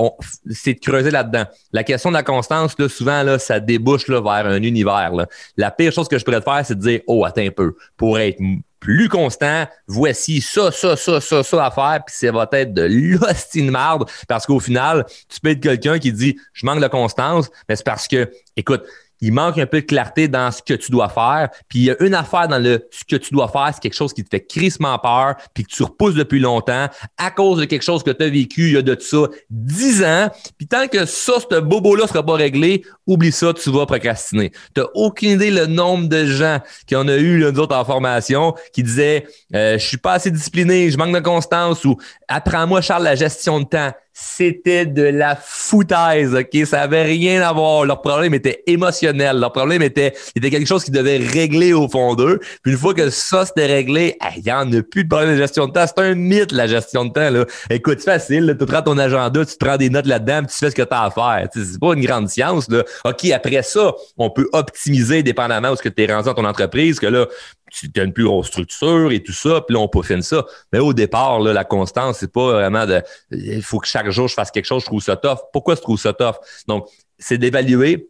c'est 0.50 0.74
de 0.74 0.80
creuser 0.80 1.12
là-dedans. 1.12 1.46
La 1.72 1.84
question 1.84 2.10
de 2.10 2.16
la 2.16 2.24
constance, 2.24 2.76
là, 2.78 2.90
souvent, 2.90 3.24
là, 3.24 3.40
ça 3.40 3.60
débouche 3.60 4.08
là, 4.08 4.22
vers 4.22 4.52
un 4.52 4.62
univers. 4.62 5.12
La 5.58 5.72
pire 5.72 5.92
chose 5.92 6.08
que 6.08 6.18
je 6.18 6.26
pourrais 6.26 6.40
te 6.40 6.50
faire, 6.50 6.66
c'est 6.66 6.76
de 6.76 6.82
dire 6.82 7.02
Oh, 7.08 7.26
attends 7.26 7.42
un 7.42 7.52
peu, 7.52 7.76
pour 7.98 8.20
être 8.20 8.40
plus 8.84 9.08
constant, 9.08 9.66
voici 9.88 10.42
ça, 10.42 10.70
ça, 10.70 10.98
ça, 10.98 11.22
ça, 11.22 11.42
ça 11.42 11.66
à 11.66 11.72
faire, 11.72 12.04
puis 12.06 12.14
ça 12.18 12.32
va 12.34 12.50
être 12.52 12.74
de 12.74 12.82
l'hostine 12.82 13.72
marde, 13.72 14.10
parce 14.28 14.46
qu'au 14.46 14.60
final, 14.60 15.06
tu 15.30 15.40
peux 15.40 15.52
être 15.52 15.62
quelqu'un 15.62 16.00
qui 16.00 16.12
dit 16.12 16.38
je 16.52 16.66
manque 16.66 16.82
de 16.82 16.88
constance, 16.88 17.50
mais 17.70 17.78
c'est 17.78 17.86
parce 17.86 18.10
que, 18.10 18.30
écoute, 18.58 18.84
il 19.24 19.32
manque 19.32 19.58
un 19.58 19.66
peu 19.66 19.80
de 19.80 19.86
clarté 19.86 20.28
dans 20.28 20.52
ce 20.52 20.62
que 20.62 20.74
tu 20.74 20.92
dois 20.92 21.08
faire. 21.08 21.50
Puis 21.70 21.80
il 21.80 21.86
y 21.86 21.92
a 21.92 22.04
une 22.04 22.14
affaire 22.14 22.50
dans 22.50 22.60
le 22.60 22.88
ce 22.92 23.06
que 23.06 23.16
tu 23.16 23.34
dois 23.34 23.48
faire, 23.48 23.70
c'est 23.74 23.80
quelque 23.80 23.96
chose 23.96 24.14
qui 24.14 24.22
te 24.22 24.30
fait 24.30 24.46
crissement 24.46 25.00
peur, 25.00 25.36
puis 25.54 25.64
que 25.64 25.70
tu 25.70 25.82
repousses 25.82 26.16
depuis 26.16 26.42
longtemps 26.42 26.88
à 27.18 27.32
cause 27.32 27.60
de 27.60 27.66
quelque 27.66 27.84
chose 27.84 28.04
que 28.04 28.12
tu 28.12 28.22
as 28.22 28.30
vécu 28.30 28.68
il 28.68 28.74
y 28.74 28.78
a 28.78 28.82
de 28.82 28.98
ça 29.00 29.30
10 29.50 30.04
ans. 30.04 30.30
Puis 30.58 30.68
tant 30.68 30.88
que 30.90 31.06
ça, 31.06 31.34
ce 31.40 31.60
bobo-là 31.60 32.06
sera 32.06 32.22
pas 32.22 32.34
réglé, 32.34 32.84
oublie 33.08 33.32
ça, 33.32 33.54
tu 33.54 33.72
vas 33.72 33.86
procrastiner. 33.86 34.52
Tu 34.76 34.82
n'as 34.82 34.88
aucune 34.94 35.30
idée 35.30 35.52
le 35.52 35.68
nombre 35.68 36.10
de 36.10 36.26
gens 36.26 36.60
qui 36.86 36.98
en 36.98 37.08
a 37.08 37.16
eu, 37.16 37.40
là, 37.40 37.48
autres 37.48 37.78
en 37.78 37.86
formation, 37.86 38.54
qui 38.74 38.84
disaient 38.84 39.26
euh, 39.56 39.78
Je 39.78 39.88
suis 39.88 39.98
pas 39.98 40.14
assez 40.14 40.32
discipliné, 40.32 40.92
je 40.92 40.98
manque 40.98 41.16
de 41.16 41.22
constance 41.22 41.86
ou 41.86 41.98
Apprends-moi, 42.28 42.82
Charles, 42.82 43.04
la 43.04 43.16
gestion 43.16 43.62
de 43.62 43.66
temps 43.66 43.94
c'était 44.14 44.86
de 44.86 45.02
la 45.02 45.36
foutaise, 45.36 46.36
OK? 46.36 46.66
Ça 46.66 46.82
avait 46.82 47.04
rien 47.04 47.42
à 47.42 47.52
voir. 47.52 47.84
Leur 47.86 48.02
problème 48.02 48.34
était 48.36 48.64
émotionnel. 48.68 49.40
Leur 49.40 49.52
problème 49.52 49.82
était, 49.82 50.14
était 50.36 50.52
quelque 50.52 50.68
chose 50.68 50.84
qui 50.84 50.92
devait 50.92 51.18
régler 51.18 51.74
au 51.74 51.90
fond 51.90 52.14
d'eux. 52.14 52.40
Puis 52.62 52.74
une 52.74 52.78
fois 52.78 52.94
que 52.94 53.10
ça 53.10 53.46
s'était 53.46 53.66
réglé, 53.66 54.16
il 54.36 54.44
n'y 54.44 54.52
a 54.52 54.84
plus 54.84 55.04
de 55.04 55.10
problème 55.10 55.32
de 55.32 55.38
gestion 55.38 55.68
de 55.68 55.74
temps. 55.74 55.86
C'est 55.88 56.04
un 56.04 56.14
mythe, 56.14 56.52
la 56.52 56.68
gestion 56.68 57.06
de 57.06 57.12
temps, 57.12 57.30
là. 57.32 57.46
Écoute, 57.72 58.00
c'est 58.00 58.12
facile. 58.12 58.56
Tu 58.60 58.66
prends 58.68 58.84
ton 58.84 58.98
agenda, 59.00 59.44
tu 59.46 59.58
te 59.58 59.66
prends 59.66 59.78
des 59.78 59.90
notes 59.90 60.06
là-dedans, 60.06 60.44
tu 60.44 60.56
fais 60.56 60.70
ce 60.70 60.76
que 60.76 60.84
tu 60.84 60.94
as 60.94 61.04
à 61.06 61.12
faire. 61.12 61.48
C'est 61.52 61.80
pas 61.80 61.94
une 61.94 62.06
grande 62.06 62.30
science, 62.30 62.70
là. 62.70 62.84
OK, 63.06 63.26
après 63.32 63.64
ça, 63.64 63.94
on 64.18 64.30
peut 64.30 64.48
optimiser 64.54 65.24
dépendamment 65.24 65.72
de 65.72 65.78
ce 65.78 65.82
que 65.82 65.90
tu 65.90 66.04
es 66.04 66.14
rendu 66.14 66.26
dans 66.26 66.36
ton 66.36 66.46
entreprise, 66.46 67.00
que 67.00 67.08
là, 67.08 67.26
tu 67.74 68.00
as 68.00 68.04
une 68.04 68.14
plus 68.14 68.26
grosse 68.26 68.48
structure 68.48 69.12
et 69.12 69.22
tout 69.22 69.34
ça, 69.34 69.62
puis 69.62 69.74
là, 69.74 69.80
on 69.80 69.88
peaufine 69.88 70.22
ça. 70.22 70.46
Mais 70.72 70.80
au 70.80 70.94
départ, 70.94 71.40
là, 71.40 71.54
la 71.54 71.64
constance, 71.64 72.20
c'est 72.20 72.32
pas 72.32 72.52
vraiment 72.52 72.86
de 72.86 73.02
il 73.32 73.64
faut 73.64 73.80
que 73.80 73.88
chaque 73.88 74.10
jour 74.10 74.28
je 74.28 74.34
fasse 74.34 74.52
quelque 74.52 74.66
chose, 74.66 74.82
je 74.82 74.88
trouve 74.88 75.02
ça 75.02 75.16
tough. 75.16 75.40
Pourquoi 75.52 75.76
je 75.76 75.82
trouve 75.82 76.00
ça 76.00 76.14
tough? 76.14 76.36
Donc, 76.68 76.88
c'est 77.18 77.38
d'évaluer 77.38 78.10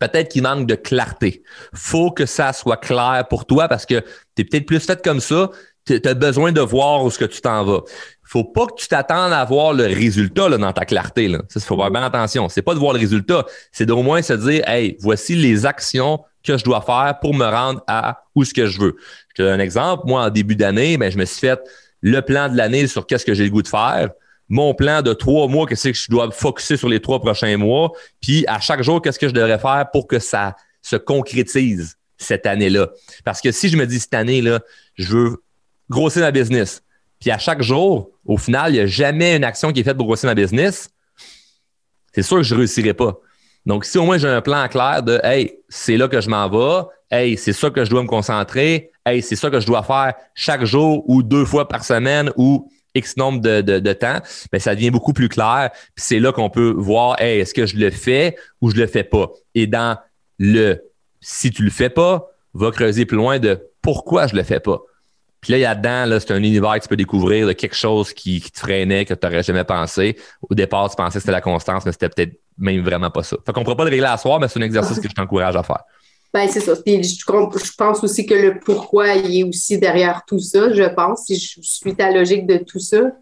peut-être 0.00 0.30
qu'il 0.30 0.42
manque 0.42 0.66
de 0.66 0.74
clarté. 0.74 1.42
faut 1.72 2.10
que 2.10 2.26
ça 2.26 2.52
soit 2.52 2.76
clair 2.76 3.26
pour 3.28 3.46
toi 3.46 3.68
parce 3.68 3.86
que 3.86 4.00
tu 4.34 4.42
es 4.42 4.44
peut-être 4.44 4.66
plus 4.66 4.80
fait 4.80 5.02
comme 5.02 5.20
ça. 5.20 5.50
Tu 5.86 6.00
as 6.02 6.14
besoin 6.14 6.50
de 6.50 6.60
voir 6.60 7.04
où 7.04 7.10
ce 7.10 7.18
que 7.18 7.26
tu 7.26 7.40
t'en 7.42 7.62
vas. 7.64 7.82
faut 8.22 8.44
pas 8.44 8.66
que 8.66 8.74
tu 8.74 8.88
t'attendes 8.88 9.32
à 9.34 9.44
voir 9.44 9.74
le 9.74 9.84
résultat 9.84 10.48
là, 10.48 10.56
dans 10.56 10.72
ta 10.72 10.86
clarté. 10.86 11.30
Ça, 11.48 11.60
il 11.60 11.62
faut 11.62 11.76
faire 11.76 11.90
bien 11.90 12.02
attention. 12.02 12.48
C'est 12.48 12.62
pas 12.62 12.74
de 12.74 12.78
voir 12.78 12.94
le 12.94 12.98
résultat, 12.98 13.44
c'est 13.70 13.86
d'au 13.86 14.02
moins 14.02 14.22
se 14.22 14.32
dire 14.32 14.66
Hey, 14.66 14.96
voici 15.00 15.34
les 15.34 15.66
actions 15.66 16.20
que 16.44 16.58
je 16.58 16.64
dois 16.64 16.82
faire 16.82 17.18
pour 17.20 17.34
me 17.34 17.46
rendre 17.46 17.82
à 17.86 18.24
où 18.34 18.44
ce 18.44 18.52
que 18.52 18.66
je 18.66 18.78
veux. 18.78 18.96
Je 19.30 19.34
te 19.34 19.42
donne 19.42 19.60
un 19.60 19.62
exemple. 19.62 20.04
Moi, 20.06 20.22
en 20.22 20.30
début 20.30 20.56
d'année, 20.56 20.96
ben, 20.96 21.10
je 21.10 21.18
me 21.18 21.24
suis 21.24 21.40
fait 21.40 21.58
le 22.02 22.20
plan 22.20 22.48
de 22.48 22.56
l'année 22.56 22.86
sur 22.86 23.06
qu'est-ce 23.06 23.24
que 23.24 23.34
j'ai 23.34 23.44
le 23.44 23.50
goût 23.50 23.62
de 23.62 23.68
faire. 23.68 24.10
Mon 24.48 24.74
plan 24.74 25.00
de 25.00 25.14
trois 25.14 25.48
mois, 25.48 25.66
qu'est-ce 25.66 25.88
que 25.88 25.94
je 25.94 26.10
dois 26.10 26.30
focuser 26.30 26.76
sur 26.76 26.88
les 26.88 27.00
trois 27.00 27.18
prochains 27.18 27.56
mois. 27.56 27.92
Puis 28.20 28.44
à 28.46 28.60
chaque 28.60 28.82
jour, 28.82 29.00
qu'est-ce 29.00 29.18
que 29.18 29.28
je 29.28 29.32
devrais 29.32 29.58
faire 29.58 29.86
pour 29.90 30.06
que 30.06 30.18
ça 30.18 30.54
se 30.82 30.96
concrétise 30.96 31.96
cette 32.18 32.44
année-là? 32.44 32.90
Parce 33.24 33.40
que 33.40 33.50
si 33.50 33.70
je 33.70 33.76
me 33.78 33.86
dis 33.86 33.98
cette 33.98 34.14
année-là, 34.14 34.60
je 34.96 35.16
veux 35.16 35.42
grossir 35.88 36.20
ma 36.20 36.30
business. 36.30 36.82
Puis 37.20 37.30
à 37.30 37.38
chaque 37.38 37.62
jour, 37.62 38.10
au 38.26 38.36
final, 38.36 38.72
il 38.72 38.74
n'y 38.74 38.80
a 38.80 38.86
jamais 38.86 39.34
une 39.34 39.44
action 39.44 39.72
qui 39.72 39.80
est 39.80 39.84
faite 39.84 39.96
pour 39.96 40.06
grossir 40.06 40.28
ma 40.28 40.34
business. 40.34 40.90
C'est 42.12 42.22
sûr 42.22 42.36
que 42.36 42.42
je 42.42 42.54
ne 42.54 42.58
réussirai 42.58 42.92
pas. 42.92 43.18
Donc, 43.66 43.84
si 43.84 43.98
au 43.98 44.04
moins 44.04 44.18
j'ai 44.18 44.28
un 44.28 44.42
plan 44.42 44.68
clair 44.68 45.02
de 45.02 45.20
Hey, 45.22 45.58
c'est 45.68 45.96
là 45.96 46.08
que 46.08 46.20
je 46.20 46.28
m'en 46.28 46.48
vais, 46.48 46.86
hey, 47.10 47.36
c'est 47.36 47.52
ça 47.52 47.70
que 47.70 47.84
je 47.84 47.90
dois 47.90 48.02
me 48.02 48.08
concentrer, 48.08 48.90
hey, 49.06 49.22
c'est 49.22 49.36
ça 49.36 49.50
que 49.50 49.60
je 49.60 49.66
dois 49.66 49.82
faire 49.82 50.14
chaque 50.34 50.64
jour 50.64 51.04
ou 51.08 51.22
deux 51.22 51.44
fois 51.44 51.68
par 51.68 51.84
semaine 51.84 52.30
ou 52.36 52.70
X 52.94 53.16
nombre 53.16 53.40
de, 53.40 53.60
de, 53.60 53.92
temps, 53.92 54.20
mais 54.52 54.58
ben, 54.58 54.60
ça 54.60 54.74
devient 54.74 54.90
beaucoup 54.90 55.12
plus 55.12 55.28
clair. 55.28 55.70
Puis 55.94 56.04
c'est 56.04 56.20
là 56.20 56.32
qu'on 56.32 56.50
peut 56.50 56.74
voir 56.76 57.20
hey, 57.20 57.40
est-ce 57.40 57.54
que 57.54 57.66
je 57.66 57.76
le 57.76 57.90
fais 57.90 58.36
ou 58.60 58.70
je 58.70 58.76
le 58.76 58.86
fais 58.86 59.02
pas? 59.02 59.30
Et 59.54 59.66
dans 59.66 59.98
le 60.38 60.80
si 61.20 61.50
tu 61.50 61.64
le 61.64 61.70
fais 61.70 61.88
pas, 61.88 62.30
va 62.52 62.70
creuser 62.70 63.06
plus 63.06 63.16
loin 63.16 63.38
de 63.38 63.70
pourquoi 63.82 64.26
je 64.26 64.36
le 64.36 64.42
fais 64.42 64.60
pas. 64.60 64.80
Puis 65.40 65.52
là, 65.52 65.58
il 65.58 65.62
y 65.62 65.66
a 65.66 65.74
dedans, 65.74 66.06
là, 66.06 66.20
c'est 66.20 66.32
un 66.32 66.42
univers 66.42 66.74
que 66.74 66.80
tu 66.80 66.88
peux 66.88 66.96
découvrir 66.96 67.46
de 67.46 67.52
quelque 67.52 67.76
chose 67.76 68.14
qui, 68.14 68.40
qui 68.40 68.50
te 68.50 68.58
freinait, 68.58 69.04
que 69.04 69.12
tu 69.12 69.26
n'aurais 69.26 69.42
jamais 69.42 69.64
pensé. 69.64 70.16
Au 70.48 70.54
départ, 70.54 70.88
tu 70.88 70.96
pensais 70.96 71.14
que 71.14 71.20
c'était 71.20 71.32
la 71.32 71.42
constance, 71.42 71.84
mais 71.84 71.92
c'était 71.92 72.08
peut-être 72.08 72.38
même 72.58 72.82
vraiment 72.82 73.10
pas 73.10 73.22
ça. 73.22 73.36
Fait 73.44 73.52
qu'on 73.52 73.60
ne 73.60 73.64
pourra 73.64 73.76
pas 73.76 73.84
le 73.84 73.90
régler 73.90 74.06
à 74.06 74.16
soir, 74.16 74.40
mais 74.40 74.48
c'est 74.48 74.58
un 74.58 74.62
exercice 74.62 75.00
que 75.00 75.08
je 75.08 75.14
t'encourage 75.14 75.56
à 75.56 75.62
faire. 75.62 75.82
Ben, 76.32 76.48
c'est 76.50 76.60
ça. 76.60 76.74
Puis 76.84 77.02
je, 77.02 77.72
pense 77.78 78.02
aussi 78.02 78.26
que 78.26 78.34
le 78.34 78.58
pourquoi 78.58 79.14
il 79.14 79.40
est 79.40 79.44
aussi 79.44 79.78
derrière 79.78 80.22
tout 80.26 80.40
ça, 80.40 80.72
je 80.72 80.82
pense, 80.82 81.26
si 81.26 81.36
je 81.36 81.60
suis 81.62 81.94
ta 81.94 82.10
logique 82.10 82.46
de 82.46 82.58
tout 82.58 82.80
ça. 82.80 83.12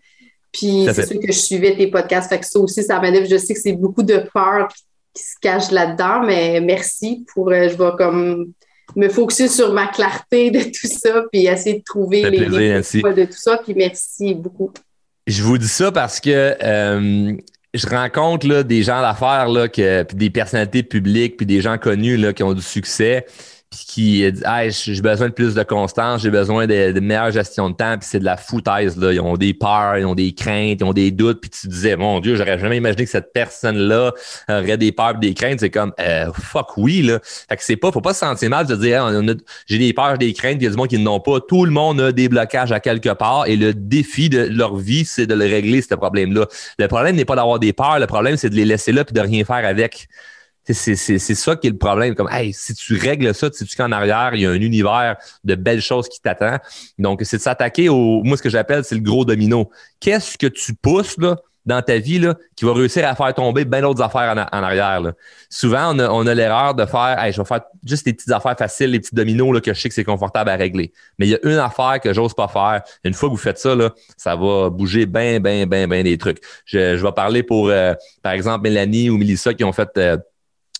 Puis 0.51 0.87
c'est 0.93 1.07
sûr 1.07 1.21
que 1.21 1.27
je 1.27 1.39
suivais 1.39 1.77
tes 1.77 1.89
podcasts, 1.89 2.31
fait 2.31 2.41
que 2.41 2.47
ça 2.47 2.59
aussi, 2.59 2.83
ça 2.83 3.01
m'aide. 3.01 3.29
Je 3.29 3.37
sais 3.37 3.53
que 3.55 3.61
c'est 3.61 3.75
beaucoup 3.75 4.03
de 4.03 4.25
peur 4.33 4.69
qui 5.15 5.23
se 5.23 5.35
cache 5.41 5.71
là-dedans, 5.71 6.23
mais 6.25 6.61
merci 6.61 7.25
pour. 7.33 7.51
Euh, 7.51 7.69
je 7.69 7.77
vais 7.77 7.91
comme 7.99 8.53
me 8.97 9.09
focuser 9.09 9.49
sur 9.49 9.73
ma 9.73 9.87
clarté 9.89 10.51
de 10.51 10.61
tout 10.61 10.87
ça, 10.87 11.25
puis 11.31 11.47
essayer 11.47 11.79
de 11.79 11.85
trouver 11.85 12.23
les, 12.31 12.47
plaisir, 12.47 13.15
de 13.15 13.25
tout 13.25 13.39
ça. 13.39 13.59
Puis 13.59 13.75
merci 13.75 14.35
beaucoup. 14.35 14.73
Je 15.27 15.43
vous 15.43 15.59
dis 15.59 15.69
ça 15.69 15.93
parce 15.93 16.19
que 16.19 16.57
euh, 16.62 17.37
je 17.75 17.87
rencontre 17.87 18.47
là, 18.47 18.62
des 18.62 18.83
gens 18.83 19.00
d'affaires, 19.00 19.49
des 20.14 20.31
personnalités 20.31 20.83
publiques, 20.83 21.37
puis 21.37 21.47
des 21.47 21.61
gens 21.61 21.79
connus 21.79 22.17
là, 22.17 22.33
qui 22.33 22.43
ont 22.43 22.52
du 22.52 22.62
succès. 22.62 23.26
Puis 23.73 23.85
qui 23.87 24.33
dit 24.33 24.43
hey, 24.45 24.71
j'ai 24.71 25.00
besoin 25.00 25.29
de 25.29 25.33
plus 25.33 25.55
de 25.55 25.62
constance, 25.62 26.23
j'ai 26.23 26.31
besoin 26.31 26.67
de, 26.67 27.00
meilleure 27.00 27.31
gestion 27.31 27.71
de 27.71 27.75
temps, 27.75 27.97
puis 27.99 28.07
c'est 28.11 28.19
de 28.19 28.25
la 28.25 28.37
foutaise. 28.37 28.97
Là. 28.99 29.12
Ils 29.12 29.21
ont 29.21 29.37
des 29.37 29.55
peurs, 29.55 29.97
ils 29.97 30.05
ont 30.05 30.14
des 30.14 30.33
craintes, 30.33 30.79
ils 30.81 30.85
ont 30.85 30.93
des 30.93 31.11
doutes, 31.11 31.41
puis 31.41 31.50
tu 31.50 31.69
disais, 31.69 31.97
mon 31.97 32.21
Dieu, 32.21 32.37
j'aurais 32.37 32.59
jamais 32.59 32.76
imaginé 32.76 33.05
que 33.05 33.11
cette 33.11 33.33
personne-là 33.33 34.12
aurait 34.49 34.76
des 34.76 34.93
peurs 34.93 35.14
des 35.14 35.35
craintes. 35.35 35.61
C'est 35.61 35.71
comme 35.71 35.93
euh, 35.99 36.31
fuck 36.35 36.76
oui, 36.76 37.02
là. 37.02 37.19
Fait 37.23 37.57
que 37.57 37.64
c'est 37.64 37.76
pas, 37.76 37.91
faut 37.91 38.00
pas 38.00 38.14
se 38.14 38.21
sentir 38.21 38.50
mal 38.50 38.67
de 38.67 38.76
dire 38.76 39.11
j'ai 39.67 39.79
des 39.79 39.93
peurs, 39.93 40.19
des 40.19 40.33
craintes, 40.35 40.57
il 40.61 40.64
y 40.64 40.67
a 40.67 40.71
du 40.71 40.76
monde 40.76 40.88
qui 40.88 40.99
n'ont 40.99 41.21
pas. 41.21 41.41
Tout 41.41 41.64
le 41.64 41.71
monde 41.71 42.00
a 42.00 42.12
des 42.12 42.29
blocages 42.29 42.73
à 42.73 42.81
quelque 42.81 43.11
part 43.11 43.47
et 43.47 43.57
le 43.57 43.73
défi 43.73 44.29
de 44.29 44.45
leur 44.50 44.76
vie, 44.76 45.05
c'est 45.05 45.26
de 45.26 45.35
le 45.35 45.45
régler, 45.45 45.81
ce 45.81 45.95
problème-là. 45.95 46.47
Le 46.79 46.88
problème 46.88 47.17
n'est 47.17 47.25
pas 47.25 47.37
d'avoir 47.37 47.59
des 47.59 47.73
peurs, 47.73 47.99
le 47.99 48.07
problème, 48.07 48.37
c'est 48.37 48.50
de 48.50 48.55
les 48.55 48.67
laisser 48.67 48.93
là 48.93 49.05
puis 49.05 49.14
de 49.14 49.21
rien 49.21 49.45
faire 49.45 49.64
avec. 49.64 50.09
C'est 50.64 50.97
ça 50.97 51.57
qui 51.57 51.66
est 51.66 51.71
le 51.71 51.78
problème. 51.78 52.14
Comme, 52.14 52.28
hey, 52.31 52.52
si 52.52 52.75
tu 52.75 52.97
règles 52.97 53.35
ça, 53.35 53.49
si 53.52 53.64
tu 53.64 53.76
qu'en 53.76 53.90
arrière, 53.90 54.31
il 54.35 54.42
y 54.42 54.47
a 54.47 54.50
un 54.50 54.61
univers 54.61 55.16
de 55.45 55.54
belles 55.54 55.81
choses 55.81 56.09
qui 56.09 56.21
t'attend. 56.21 56.59
Donc, 56.99 57.21
c'est 57.25 57.38
de 57.38 57.42
s'attaquer 57.42 57.88
au, 57.88 58.23
moi, 58.23 58.37
ce 58.37 58.42
que 58.42 58.50
j'appelle, 58.50 58.85
c'est 58.85 58.95
le 58.95 59.00
gros 59.00 59.25
domino. 59.25 59.71
Qu'est-ce 59.99 60.38
que 60.38 60.47
tu 60.47 60.75
pousses, 60.75 61.19
là, 61.19 61.37
dans 61.64 61.81
ta 61.81 61.99
vie, 61.99 62.19
là, 62.19 62.37
qui 62.57 62.64
va 62.64 62.75
réussir 62.75 63.07
à 63.07 63.14
faire 63.14 63.33
tomber 63.35 63.64
bien 63.64 63.83
d'autres 63.83 64.02
affaires 64.02 64.33
en, 64.52 64.62
arrière, 64.62 65.00
là? 65.00 65.12
Souvent, 65.49 65.95
on 65.95 65.99
a, 65.99 66.09
on 66.11 66.26
a 66.26 66.35
l'erreur 66.35 66.75
de 66.75 66.85
faire, 66.87 67.16
hey, 67.19 67.33
je 67.33 67.40
vais 67.40 67.47
faire 67.47 67.61
juste 67.85 68.04
des 68.04 68.12
petites 68.12 68.33
affaires 68.33 68.57
faciles, 68.57 68.90
les 68.90 69.00
petits 69.00 69.14
dominos, 69.14 69.54
là, 69.54 69.61
que 69.61 69.73
je 69.73 69.81
sais 69.81 69.88
que 69.88 69.95
c'est 69.95 70.04
confortable 70.04 70.50
à 70.50 70.57
régler. 70.57 70.92
Mais 71.19 71.26
il 71.26 71.31
y 71.31 71.35
a 71.35 71.38
une 71.45 71.59
affaire 71.59 72.00
que 72.02 72.12
j'ose 72.12 72.35
pas 72.35 72.49
faire. 72.49 72.83
Une 73.04 73.14
fois 73.14 73.28
que 73.28 73.35
vous 73.35 73.40
faites 73.40 73.59
ça, 73.59 73.75
là, 73.75 73.90
ça 74.16 74.35
va 74.35 74.71
bouger 74.71 75.07
bien, 75.07 75.38
bien, 75.38 75.66
bien, 75.66 75.87
bien 75.87 76.02
des 76.02 76.19
trucs. 76.19 76.38
Je, 76.64 76.97
je 76.97 77.04
vais 77.04 77.12
parler 77.12 77.42
pour, 77.42 77.69
euh, 77.69 77.95
par 78.23 78.33
exemple, 78.33 78.62
Mélanie 78.62 79.11
ou 79.11 79.19
Melissa 79.19 79.54
qui 79.54 79.62
ont 79.62 79.73
fait, 79.73 79.90
euh, 79.99 80.16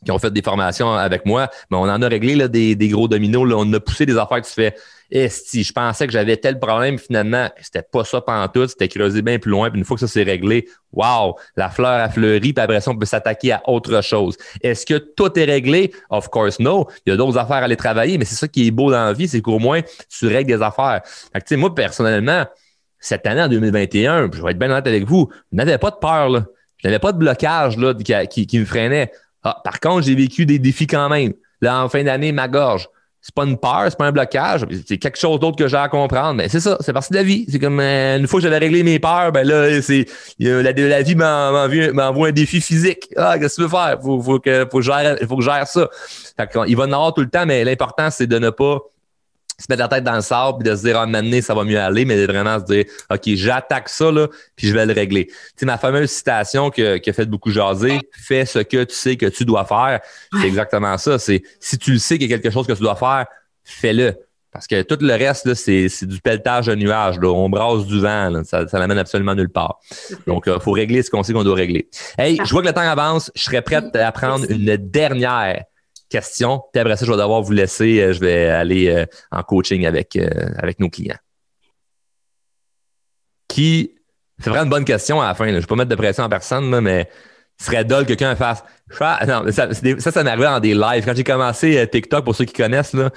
qui 0.05 0.11
ont 0.11 0.19
fait 0.19 0.33
des 0.33 0.43
formations 0.43 0.93
avec 0.95 1.27
moi, 1.27 1.49
mais 1.71 1.77
on 1.77 1.83
en 1.83 2.03
a 2.03 2.09
réglé 2.09 2.35
là, 2.35 2.49
des, 2.49 2.75
des 2.75 2.89
gros 2.89 3.09
dominos. 3.09 3.49
Là. 3.49 3.57
On 3.59 3.73
a 3.73 3.81
poussé 3.81 4.07
des 4.07 4.17
affaires 4.17 4.41
que 4.41 4.47
tu 4.47 4.53
fais. 4.53 4.75
Et 5.15 5.29
si 5.29 5.63
je 5.63 5.73
pensais 5.75 6.07
que 6.07 6.13
j'avais 6.13 6.39
tel 6.39 6.59
problème, 6.59 6.99
finalement, 6.99 7.51
c'était 7.61 7.83
pas 7.83 8.03
ça 8.03 8.23
pendant 8.23 8.49
tout, 8.49 8.67
c'était 8.67 8.89
creusé 8.89 9.21
bien 9.21 9.39
plus 9.39 9.51
loin. 9.51 9.71
Puis 9.71 9.79
une 9.79 9.85
fois 9.85 9.97
que 9.97 10.01
ça 10.01 10.09
s'est 10.09 10.23
réglé, 10.23 10.67
wow, 10.91 11.37
la 11.55 11.69
fleur 11.69 12.01
a 12.01 12.09
fleuri, 12.09 12.55
puis 12.55 12.63
après 12.63 12.81
ça, 12.81 12.91
on 12.91 12.97
peut 12.97 13.05
s'attaquer 13.05 13.53
à 13.53 13.63
autre 13.67 14.03
chose. 14.03 14.39
Est-ce 14.63 14.87
que 14.87 14.95
tout 14.95 15.39
est 15.39 15.45
réglé? 15.45 15.93
Of 16.09 16.29
course, 16.29 16.59
no. 16.61 16.89
Il 17.05 17.11
y 17.11 17.13
a 17.13 17.19
d'autres 17.19 17.37
affaires 17.37 17.57
à 17.57 17.65
aller 17.65 17.77
travailler, 17.77 18.17
mais 18.17 18.25
c'est 18.25 18.37
ça 18.37 18.49
qui 18.49 18.67
est 18.67 18.71
beau 18.71 18.91
dans 18.91 19.05
la 19.05 19.13
vie, 19.13 19.29
c'est 19.29 19.43
qu'au 19.43 19.59
moins, 19.59 19.83
tu 20.09 20.27
règles 20.29 20.57
des 20.57 20.63
affaires. 20.63 21.03
Fait 21.05 21.43
que, 21.43 21.55
moi, 21.57 21.75
personnellement, 21.75 22.47
cette 22.99 23.27
année, 23.27 23.43
en 23.43 23.49
2021, 23.49 24.31
je 24.33 24.43
vais 24.43 24.53
être 24.53 24.59
bien 24.59 24.71
honnête 24.71 24.87
avec 24.87 25.05
vous, 25.05 25.29
je 25.53 25.59
n'avais 25.59 25.77
pas 25.77 25.91
de 25.91 25.97
peur, 25.97 26.31
là. 26.31 26.47
Je 26.79 26.89
n'avais 26.89 26.99
pas 26.99 27.13
de 27.13 27.19
blocage 27.19 27.77
là, 27.77 27.95
qui, 28.29 28.47
qui 28.47 28.59
me 28.59 28.65
freinait. 28.65 29.13
Ah, 29.45 29.61
par 29.65 29.81
contre, 29.81 30.07
j'ai 30.07 30.15
vécu 30.15 30.47
des 30.47 30.59
défis 30.59 30.87
quand 30.87 31.09
même. 31.09 31.33
Là, 31.61 31.83
en 31.83 31.89
fin 31.89 32.03
d'année, 32.05 32.33
ma 32.33 32.49
gorge. 32.49 32.89
C'est 33.25 33.35
pas 33.35 33.45
une 33.45 33.57
peur, 33.57 33.85
c'est 33.87 33.97
pas 33.97 34.07
un 34.07 34.13
blocage, 34.13 34.67
c'est 34.85 34.99
quelque 34.99 35.17
chose 35.17 35.39
d'autre 35.39 35.57
que 35.57 35.69
j'ai 35.69 35.77
à 35.77 35.89
comprendre. 35.89 36.35
Mais 36.35 36.49
c'est 36.49 36.59
ça, 36.59 36.77
c'est 36.81 36.93
partie 36.93 37.13
de 37.13 37.19
la 37.19 37.23
vie. 37.23 37.47
C'est 37.49 37.61
comme 37.61 37.79
euh, 37.79 38.19
une 38.19 38.27
fois 38.27 38.41
que 38.41 38.43
j'avais 38.43 38.59
réglé 38.59 38.83
mes 38.83 38.99
peurs, 38.99 39.31
ben 39.31 39.47
là, 39.47 39.81
c'est 39.81 40.07
la, 40.41 41.03
vie 41.03 41.15
m'envoie 41.15 42.29
un 42.29 42.33
défi 42.33 42.61
physique. 42.61 43.09
Ah, 43.17 43.39
qu'est-ce 43.39 43.55
que 43.55 43.63
tu 43.63 43.63
veux 43.63 43.69
faire? 43.69 43.97
Faut, 44.03 44.21
faut 44.21 44.41
que, 44.41 44.67
faut 44.69 44.83
je 44.83 45.27
faut 45.29 45.37
que 45.37 45.45
gère 45.45 45.69
ça. 45.69 45.89
il 46.67 46.77
va 46.77 46.83
en 46.83 46.93
avoir 46.93 47.15
tout 47.15 47.21
le 47.21 47.31
temps, 47.31 47.47
mais 47.47 47.63
l'important, 47.63 48.11
c'est 48.11 48.27
de 48.27 48.41
ne 48.41 48.51
pas 48.51 48.81
se 49.59 49.67
mettre 49.69 49.83
la 49.83 49.89
tête 49.89 50.05
dans 50.05 50.15
le 50.17 50.23
sable 50.23 50.59
puis 50.59 50.71
de 50.71 50.77
se 50.77 50.83
dire 50.83 50.99
ah 50.99 51.07
maintenant 51.07 51.41
ça 51.41 51.55
va 51.55 51.65
mieux 51.65 51.79
aller 51.79 52.05
mais 52.05 52.17
de 52.17 52.31
vraiment 52.31 52.59
se 52.59 52.65
dire 52.65 52.85
ok 53.11 53.23
j'attaque 53.35 53.89
ça 53.89 54.11
là 54.11 54.29
puis 54.57 54.67
je 54.67 54.75
vais 54.75 54.87
le 54.87 54.93
régler 54.93 55.27
tu 55.27 55.35
sais 55.57 55.67
ma 55.67 55.79
fameuse 55.79 56.11
citation 56.11 56.71
que, 56.71 56.97
qui 56.97 57.11
a 57.11 57.13
fait 57.13 57.27
beaucoup 57.27 57.51
jaser 57.51 58.01
fais 58.13 58.45
ce 58.45 58.59
que 58.59 58.85
tu 58.85 58.95
sais 58.95 59.17
que 59.17 59.27
tu 59.27 59.45
dois 59.45 59.65
faire 59.65 60.01
c'est 60.41 60.47
exactement 60.47 60.99
ça 60.99 61.19
c'est 61.19 61.43
si 61.61 61.79
tu 61.79 61.93
le 61.93 61.99
sais 61.99 62.19
qu'il 62.19 62.31
y 62.31 62.35
a 62.35 62.39
quelque 62.39 62.53
chose 62.53 62.67
que 62.67 62.73
tu 62.73 62.83
dois 62.83 62.97
faire 62.97 63.27
fais-le 63.65 64.17
parce 64.53 64.67
que 64.67 64.83
tout 64.83 64.99
le 65.01 65.15
reste, 65.15 65.47
là, 65.47 65.55
c'est, 65.55 65.89
du 66.03 66.21
pelletage 66.21 66.67
de 66.67 66.75
nuages. 66.75 67.19
Là. 67.19 67.29
On 67.29 67.49
brasse 67.49 67.87
du 67.87 68.01
vent. 68.01 68.43
Ça, 68.45 68.69
ça 68.69 68.79
n'amène 68.79 68.99
absolument 68.99 69.35
nulle 69.35 69.49
part. 69.49 69.81
Donc, 70.27 70.45
il 70.47 70.61
faut 70.61 70.73
régler 70.73 71.03
ce 71.03 71.11
qu'on 71.11 71.23
sait 71.23 71.33
qu'on 71.33 71.43
doit 71.43 71.55
régler. 71.55 71.89
Hey, 72.19 72.39
je 72.45 72.51
vois 72.51 72.61
que 72.61 72.67
le 72.67 72.75
temps 72.75 72.83
avance. 72.83 73.33
Je 73.35 73.45
serais 73.45 73.63
prête 73.63 73.97
à 73.97 74.13
prendre 74.13 74.45
une 74.51 74.77
dernière 74.77 75.65
questions. 76.13 76.63
Puis 76.73 76.81
après 76.81 76.97
ça, 76.97 77.05
je 77.05 77.11
vais 77.11 77.17
devoir 77.17 77.43
vous 77.43 77.53
laisser. 77.53 78.01
Euh, 78.01 78.13
je 78.13 78.21
vais 78.21 78.47
aller 78.47 78.89
euh, 78.89 79.07
en 79.31 79.43
coaching 79.43 79.87
avec, 79.87 80.17
euh, 80.17 80.29
avec 80.59 80.79
nos 80.79 80.89
clients. 80.89 81.19
Qui. 83.49 83.95
C'est 84.39 84.51
vraiment 84.51 84.65
une 84.65 84.71
bonne 84.71 84.85
question 84.85 85.21
à 85.21 85.29
la 85.29 85.35
fin. 85.35 85.47
Je 85.47 85.53
ne 85.53 85.61
vais 85.61 85.67
pas 85.67 85.77
mettre 85.77 85.91
de 85.91 85.95
pression 85.95 86.25
en 86.25 86.29
personne, 86.29 86.81
mais 86.81 87.09
ce 87.59 87.67
serait 87.67 87.85
dole 87.85 88.05
que 88.05 88.15
quelqu'un 88.15 88.37
fasse. 88.37 88.65
Non, 89.27 89.45
ça, 89.51 89.69
ça, 89.73 90.11
ça 90.11 90.25
m'arrivait 90.25 90.45
dans 90.45 90.61
des 90.61 90.75
lives. 90.75 91.05
Quand 91.05 91.15
j'ai 91.15 91.25
commencé 91.25 91.89
TikTok, 91.91 92.25
pour 92.25 92.35
ceux 92.35 92.45
qui 92.45 92.55
connaissent, 92.55 92.93
là, 92.93 93.11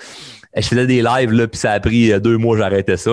je 0.55 0.67
faisais 0.67 0.85
des 0.85 1.01
lives, 1.01 1.31
là, 1.31 1.47
puis 1.47 1.59
ça 1.59 1.71
a 1.71 1.79
pris 1.79 2.19
deux 2.21 2.37
mois, 2.37 2.57
j'arrêtais 2.57 2.97
ça. 2.97 3.11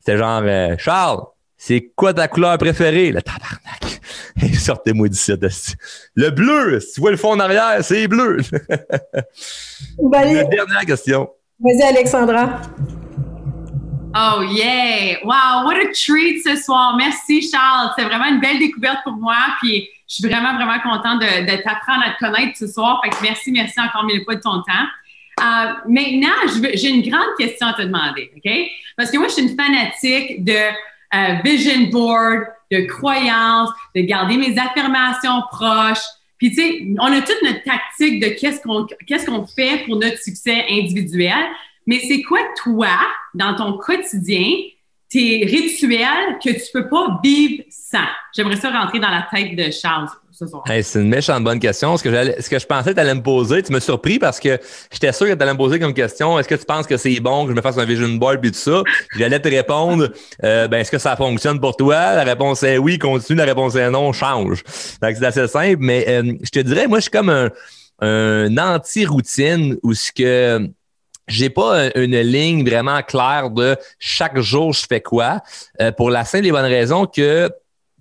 C'était 0.00 0.18
genre 0.18 0.42
Charles, 0.78 1.20
c'est 1.58 1.90
quoi 1.96 2.14
ta 2.14 2.28
couleur 2.28 2.56
préférée? 2.56 3.10
Le 3.10 3.20
tabarnak. 3.20 4.00
Sortez-moi 4.54 5.08
d'ici. 5.08 5.32
Le 6.14 6.30
bleu, 6.30 6.78
si 6.78 6.94
tu 6.94 7.00
vois 7.00 7.10
le 7.10 7.16
fond 7.16 7.32
en 7.32 7.40
arrière, 7.40 7.82
c'est 7.82 8.06
bleu. 8.06 8.38
La 10.12 10.44
dernière 10.44 10.86
question. 10.86 11.28
Vas-y, 11.58 11.82
Alexandra. 11.82 12.62
Oh 14.14 14.42
yeah! 14.42 15.18
Wow, 15.24 15.66
what 15.66 15.74
a 15.74 15.92
treat 15.92 16.42
ce 16.44 16.56
soir. 16.56 16.96
Merci 16.96 17.50
Charles. 17.50 17.90
C'est 17.98 18.04
vraiment 18.04 18.26
une 18.26 18.40
belle 18.40 18.60
découverte 18.60 18.98
pour 19.02 19.14
moi. 19.14 19.36
Puis 19.60 19.88
je 20.08 20.14
suis 20.14 20.28
vraiment, 20.28 20.54
vraiment 20.54 20.78
contente 20.80 21.20
de, 21.20 21.40
de 21.42 21.62
t'apprendre 21.62 22.04
à 22.06 22.12
te 22.12 22.18
connaître 22.24 22.56
ce 22.56 22.68
soir. 22.68 23.00
Fait 23.04 23.10
que 23.10 23.16
merci, 23.20 23.50
merci 23.50 23.80
encore 23.80 24.04
mille 24.04 24.22
fois 24.24 24.36
de 24.36 24.40
ton 24.40 24.62
temps. 24.62 24.86
Euh, 25.40 25.72
maintenant, 25.88 26.34
j'ai 26.74 26.88
une 26.88 27.08
grande 27.08 27.34
question 27.36 27.66
à 27.66 27.72
te 27.74 27.82
demander, 27.82 28.30
OK? 28.36 28.50
Parce 28.96 29.10
que 29.10 29.18
moi, 29.18 29.28
je 29.28 29.34
suis 29.34 29.42
une 29.42 29.56
fanatique 29.56 30.44
de 30.44 30.56
vision 31.44 31.88
board, 31.90 32.44
de 32.70 32.80
croyances, 32.86 33.70
de 33.94 34.02
garder 34.02 34.36
mes 34.36 34.58
affirmations 34.58 35.42
proches. 35.50 36.04
Puis, 36.38 36.50
tu 36.50 36.56
sais, 36.56 36.86
on 37.00 37.12
a 37.12 37.20
toute 37.20 37.42
notre 37.42 37.62
tactique 37.64 38.20
de 38.20 38.28
qu'est-ce 38.28 38.62
qu'on 38.62 38.86
qu'est-ce 39.06 39.26
qu'on 39.26 39.46
fait 39.46 39.84
pour 39.86 39.96
notre 39.96 40.18
succès 40.18 40.64
individuel. 40.70 41.46
Mais 41.86 42.00
c'est 42.00 42.22
quoi, 42.22 42.38
toi, 42.62 42.90
dans 43.34 43.54
ton 43.56 43.78
quotidien, 43.78 44.52
tes 45.08 45.44
rituels 45.46 46.38
que 46.44 46.50
tu 46.50 46.72
peux 46.72 46.88
pas 46.88 47.18
vivre 47.24 47.64
sans? 47.70 48.06
J'aimerais 48.36 48.56
ça 48.56 48.70
rentrer 48.70 49.00
dans 49.00 49.10
la 49.10 49.26
tête 49.32 49.56
de 49.56 49.70
Charles 49.70 50.08
c'est 50.82 51.00
une 51.00 51.08
méchante 51.08 51.42
bonne 51.44 51.58
question. 51.58 51.96
Ce 51.96 52.02
que, 52.02 52.42
ce 52.42 52.48
que 52.48 52.58
je 52.58 52.66
pensais 52.66 52.90
que 52.90 52.94
tu 52.94 53.00
allais 53.00 53.14
me 53.14 53.22
poser, 53.22 53.62
tu 53.62 53.72
me 53.72 53.80
surpris 53.80 54.18
parce 54.18 54.38
que 54.38 54.58
j'étais 54.92 55.12
sûr 55.12 55.26
que 55.26 55.34
tu 55.34 55.42
allais 55.42 55.52
me 55.52 55.58
poser 55.58 55.78
comme 55.78 55.94
question 55.94 56.38
est-ce 56.38 56.48
que 56.48 56.54
tu 56.54 56.64
penses 56.64 56.86
que 56.86 56.96
c'est 56.96 57.18
bon 57.20 57.44
que 57.44 57.50
je 57.50 57.56
me 57.56 57.62
fasse 57.62 57.78
un 57.78 57.84
vision 57.84 58.08
board 58.08 58.44
et 58.44 58.50
tout 58.50 58.58
ça? 58.58 58.82
J'allais 59.16 59.40
te 59.40 59.48
répondre 59.48 60.08
euh, 60.44 60.68
ben, 60.68 60.78
est-ce 60.78 60.90
que 60.90 60.98
ça 60.98 61.16
fonctionne 61.16 61.60
pour 61.60 61.76
toi? 61.76 62.14
La 62.14 62.24
réponse 62.24 62.62
est 62.62 62.78
oui, 62.78 62.98
continue. 62.98 63.38
La 63.38 63.44
réponse 63.44 63.74
est 63.74 63.90
non, 63.90 64.12
change. 64.12 64.62
Donc, 65.02 65.16
c'est 65.16 65.24
assez 65.24 65.48
simple. 65.48 65.78
Mais 65.80 66.04
euh, 66.08 66.34
je 66.42 66.50
te 66.50 66.60
dirais, 66.60 66.86
moi, 66.86 66.98
je 66.98 67.02
suis 67.02 67.10
comme 67.10 67.30
un, 67.30 67.50
un 68.00 68.56
anti-routine 68.58 69.76
où 69.82 69.94
ce 69.94 70.12
que 70.12 70.68
j'ai 71.26 71.50
pas 71.50 71.90
une 71.94 72.18
ligne 72.20 72.66
vraiment 72.68 73.02
claire 73.02 73.50
de 73.50 73.76
chaque 73.98 74.38
jour 74.38 74.72
je 74.72 74.86
fais 74.88 75.00
quoi 75.00 75.40
euh, 75.80 75.92
pour 75.92 76.10
la 76.10 76.24
simple 76.24 76.46
et 76.46 76.50
bonne 76.50 76.64
raison 76.64 77.06
que 77.06 77.50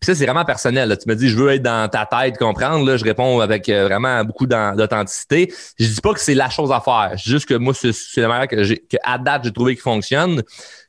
ça, 0.01 0.13
c'est 0.15 0.25
vraiment 0.25 0.45
personnel. 0.45 0.95
Tu 1.01 1.09
me 1.09 1.15
dis, 1.15 1.29
je 1.29 1.35
veux 1.35 1.51
être 1.51 1.63
dans 1.63 1.89
ta 1.89 2.05
tête, 2.05 2.37
comprendre. 2.37 2.95
Je 2.95 3.03
réponds 3.03 3.39
avec 3.39 3.67
euh, 3.67 3.85
vraiment 3.87 4.23
beaucoup 4.23 4.45
d'authenticité. 4.45 5.51
Je 5.79 5.87
dis 5.87 6.01
pas 6.01 6.13
que 6.13 6.19
c'est 6.19 6.35
la 6.35 6.49
chose 6.49 6.71
à 6.71 6.79
faire. 6.79 7.13
Juste 7.17 7.47
que 7.47 7.55
moi, 7.55 7.73
c'est 7.73 7.93
la 8.17 8.27
manière 8.27 8.47
que 8.47 8.97
à 9.03 9.17
date, 9.17 9.45
j'ai 9.45 9.51
trouvé 9.51 9.75
qui 9.75 9.81
fonctionne. 9.81 10.43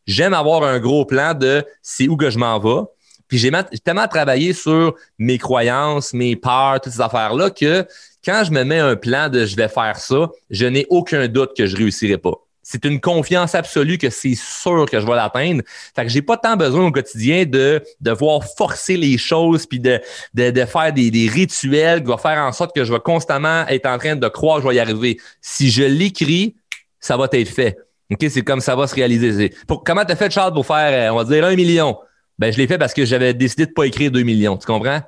J'aime 0.07 0.35
avoir 0.35 0.63
un 0.63 0.79
gros 0.79 1.05
plan 1.05 1.35
de 1.35 1.65
c'est 1.83 2.09
où 2.09 2.17
que 2.17 2.31
je 2.31 2.39
m'en 2.39 2.59
vais. 2.59 2.85
Puis 3.29 3.39
j'ai 3.39 3.51
tellement 3.85 4.09
travaillé 4.09 4.53
sur 4.53 4.95
mes 5.19 5.39
croyances, 5.39 6.15
mes 6.15 6.35
peurs, 6.37 6.81
toutes 6.81 6.95
ces 6.95 7.01
affaires-là 7.01 7.51
que 7.51 7.87
quand 8.25 8.43
je 8.45 8.51
me 8.53 8.65
mets 8.65 8.79
un 8.79 8.97
plan 8.97 9.29
de 9.29 9.45
je 9.45 9.55
vais 9.55 9.69
faire 9.69 9.97
ça, 9.99 10.31
je 10.51 10.67
n'ai 10.67 10.87
aucun 10.89 11.29
doute 11.29 11.51
que 11.57 11.67
je 11.67 11.77
réussirai 11.77 12.17
pas 12.17 12.35
c'est 12.71 12.85
une 12.85 13.01
confiance 13.01 13.55
absolue 13.55 13.97
que 13.97 14.11
c'est 14.11 14.35
sûr 14.35 14.85
que 14.85 15.01
je 15.01 15.07
vais 15.07 15.15
l'atteindre. 15.15 15.63
Fait 15.97 16.03
que 16.03 16.11
j'ai 16.11 16.21
pas 16.21 16.37
tant 16.37 16.55
besoin 16.55 16.85
au 16.85 16.93
quotidien 16.93 17.47
de 17.47 17.83
devoir 18.03 18.45
forcer 18.45 18.99
les 18.99 19.17
choses 19.17 19.65
puis 19.65 19.81
de, 19.81 19.99
faire 20.37 20.93
des, 20.93 21.31
rituels 21.33 22.03
qui 22.03 22.09
vont 22.09 22.19
faire 22.19 22.37
en 22.37 22.53
sorte 22.53 22.77
que 22.77 22.85
je 22.85 22.93
vais 22.93 23.01
constamment 23.01 23.67
être 23.69 23.87
en 23.87 23.97
train 23.97 24.17
de 24.17 24.29
croire 24.29 24.59
que 24.59 24.65
je 24.65 24.69
vais 24.69 24.75
y 24.75 24.81
arriver. 24.81 25.17
Si 25.41 25.71
je 25.71 25.83
l'écris, 25.83 26.57
ça 27.01 27.17
va 27.17 27.27
être 27.33 27.49
fait. 27.49 27.79
OK, 28.11 28.27
c'est 28.29 28.43
comme 28.43 28.61
ça 28.61 28.77
va 28.77 28.87
se 28.87 28.95
réaliser. 28.95 29.55
Pour, 29.67 29.83
comment 29.83 30.05
t'as 30.05 30.17
fait, 30.17 30.31
Charles, 30.31 30.53
pour 30.53 30.67
faire, 30.67 31.11
euh, 31.11 31.15
on 31.15 31.17
va 31.17 31.25
dire, 31.25 31.47
un 31.47 31.57
million? 31.57 31.97
Ben, 32.39 32.53
je 32.53 32.59
l'ai 32.59 32.67
fait 32.67 32.77
parce 32.77 32.93
que 32.93 33.07
j'avais 33.07 33.33
décidé 33.33 33.65
de 33.65 33.73
pas 33.73 33.87
écrire 33.87 34.11
deux 34.11 34.25
millions. 34.25 34.59
Tu 34.59 34.67
comprends? 34.67 35.01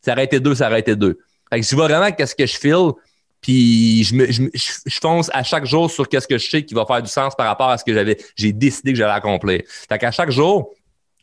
Ça 0.00 0.12
aurait 0.12 0.24
été 0.24 0.40
deux, 0.40 0.54
ça 0.54 0.68
aurait 0.68 0.80
été 0.80 0.96
deux. 0.96 1.18
Fait 1.50 1.60
que 1.60 1.66
je 1.66 1.76
vois 1.76 1.88
vraiment 1.88 2.10
qu'est-ce 2.10 2.34
que 2.34 2.46
je 2.46 2.56
file, 2.56 2.92
puis 3.42 4.04
je, 4.04 4.14
me, 4.14 4.30
je, 4.30 4.44
je, 4.54 4.98
fonce 5.00 5.28
à 5.34 5.42
chaque 5.42 5.66
jour 5.66 5.90
sur 5.90 6.08
qu'est-ce 6.08 6.28
que 6.28 6.38
je 6.38 6.48
sais 6.48 6.64
qui 6.64 6.74
va 6.74 6.86
faire 6.86 7.02
du 7.02 7.10
sens 7.10 7.34
par 7.34 7.46
rapport 7.46 7.68
à 7.68 7.76
ce 7.76 7.84
que 7.84 7.92
j'avais, 7.92 8.16
j'ai 8.36 8.52
décidé 8.52 8.92
que 8.92 8.98
j'allais 8.98 9.12
accomplir. 9.12 9.62
Fait 9.66 9.98
qu'à 9.98 10.12
chaque 10.12 10.30
jour, 10.30 10.72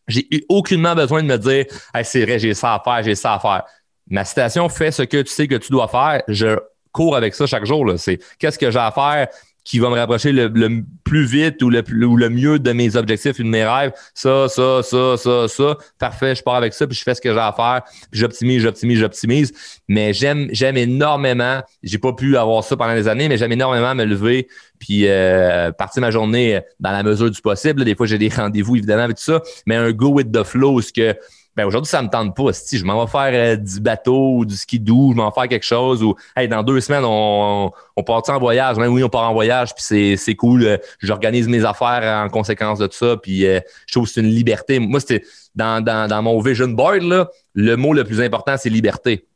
j'ai 0.08 0.28
eu 0.30 0.44
aucunement 0.50 0.96
besoin 0.96 1.24
de 1.24 1.28
me 1.28 1.38
dire, 1.38 1.66
hey, 1.94 2.04
c'est 2.04 2.24
vrai, 2.26 2.38
j'ai 2.38 2.54
ça 2.54 2.76
à 2.76 2.82
faire, 2.84 3.02
j'ai 3.04 3.16
ça 3.16 3.36
à 3.36 3.40
faire. 3.40 3.64
Ma 4.10 4.26
citation 4.26 4.68
fait 4.68 4.92
ce 4.92 5.04
que 5.04 5.22
tu 5.22 5.32
sais 5.32 5.48
que 5.48 5.56
tu 5.56 5.72
dois 5.72 5.88
faire. 5.88 6.22
Je 6.28 6.60
cours 6.92 7.16
avec 7.16 7.36
ça 7.36 7.46
chaque 7.46 7.66
jour. 7.66 7.86
C'est 7.98 8.20
qu'est-ce 8.38 8.60
que 8.60 8.70
j'ai 8.70 8.80
à 8.80 8.92
faire 8.92 9.28
qui 9.64 9.80
va 9.80 9.90
me 9.90 9.96
rapprocher 9.96 10.32
le, 10.32 10.84
plus 11.04 11.26
vite 11.26 11.62
ou 11.62 11.70
le, 11.70 11.84
ou 12.06 12.18
le 12.18 12.30
mieux 12.30 12.60
de 12.60 12.72
mes 12.72 12.96
objectifs 12.96 13.40
ou 13.40 13.44
de 13.44 13.48
mes 13.48 13.66
rêves. 13.66 13.92
Ça, 14.14 14.48
ça, 14.48 14.82
ça, 14.84 15.18
ça, 15.18 15.48
ça. 15.48 15.78
Parfait, 16.00 16.36
je 16.36 16.44
pars 16.44 16.56
avec 16.56 16.74
ça, 16.74 16.88
puis 16.88 16.98
je 16.98 17.04
fais 17.04 17.16
ce 17.16 17.22
que 17.22 17.32
j'ai 17.32 17.40
à 17.40 17.54
faire, 17.54 17.82
j'optimise, 18.12 18.62
j'optimise, 18.62 19.00
j'optimise. 19.00 19.54
Mais 19.88 20.14
j'aime, 20.14 20.48
j'aime 20.52 20.78
énormément, 20.78 21.62
j'ai 21.84 21.98
pas 21.98 22.14
pu 22.14 22.38
avoir 22.38 22.64
ça 22.64 22.78
pendant 22.78 22.96
des 22.96 23.08
années, 23.08 23.28
mais 23.28 23.38
j'aime 23.38 23.52
énormément 23.52 23.94
me 23.96 24.06
lever 24.06 24.48
puis 24.80 25.08
euh, 25.08 25.72
partir 25.72 26.02
ma 26.02 26.10
journée 26.10 26.62
dans 26.80 26.92
la 26.92 27.04
mesure 27.04 27.30
du 27.30 27.42
possible. 27.42 27.84
Des 27.84 27.96
fois, 27.96 28.08
j'ai 28.08 28.18
des 28.18 28.30
rendez-vous, 28.30 28.78
évidemment, 28.78 29.04
avec 29.04 29.18
tout 29.18 29.24
ça, 29.24 29.42
mais 29.66 29.76
un 29.76 29.92
go 29.92 30.10
with 30.10 30.32
the 30.32 30.44
flow, 30.44 30.82
ce 30.82 30.94
que 30.94 31.16
ben 31.60 31.66
aujourd'hui, 31.66 31.90
ça 31.90 32.02
me 32.02 32.08
tente 32.08 32.34
pas. 32.34 32.54
Si 32.54 32.78
je 32.78 32.86
m'en 32.86 33.04
vais 33.04 33.12
faire 33.12 33.32
euh, 33.34 33.56
du 33.58 33.82
bateau 33.82 34.38
ou 34.38 34.46
du 34.46 34.56
ski 34.56 34.80
doux, 34.80 35.12
je 35.12 35.18
m'en 35.18 35.28
vais 35.28 35.34
faire 35.34 35.50
quelque 35.50 35.66
chose 35.66 36.02
ou 36.02 36.16
hey, 36.38 36.48
dans 36.48 36.64
deux 36.64 36.80
semaines, 36.80 37.04
on, 37.04 37.70
on 37.98 38.04
part 38.04 38.24
en 38.30 38.40
voyage. 38.40 38.78
Oui, 38.78 39.04
on 39.04 39.10
part 39.10 39.30
en 39.30 39.34
voyage, 39.34 39.76
puis 39.76 40.18
c'est 40.18 40.36
cool. 40.36 40.64
Euh, 40.64 40.78
j'organise 41.00 41.50
mes 41.50 41.66
affaires 41.66 42.24
en 42.26 42.30
conséquence 42.30 42.80
de 42.80 42.88
tout 42.88 42.96
ça. 42.96 43.18
Puis 43.18 43.46
euh, 43.46 43.60
je 43.88 43.94
trouve 43.94 44.08
que 44.08 44.14
c'est 44.14 44.22
une 44.22 44.30
liberté. 44.30 44.80
Moi, 44.80 45.02
c'était 45.02 45.26
dans, 45.54 45.84
dans, 45.84 46.08
dans 46.08 46.22
mon 46.22 46.40
vision 46.40 46.70
board, 46.70 47.02
là, 47.02 47.30
le 47.56 47.76
mot 47.76 47.94
le 47.94 48.06
plus 48.06 48.22
important, 48.22 48.56
c'est 48.58 48.70
liberté. 48.70 49.28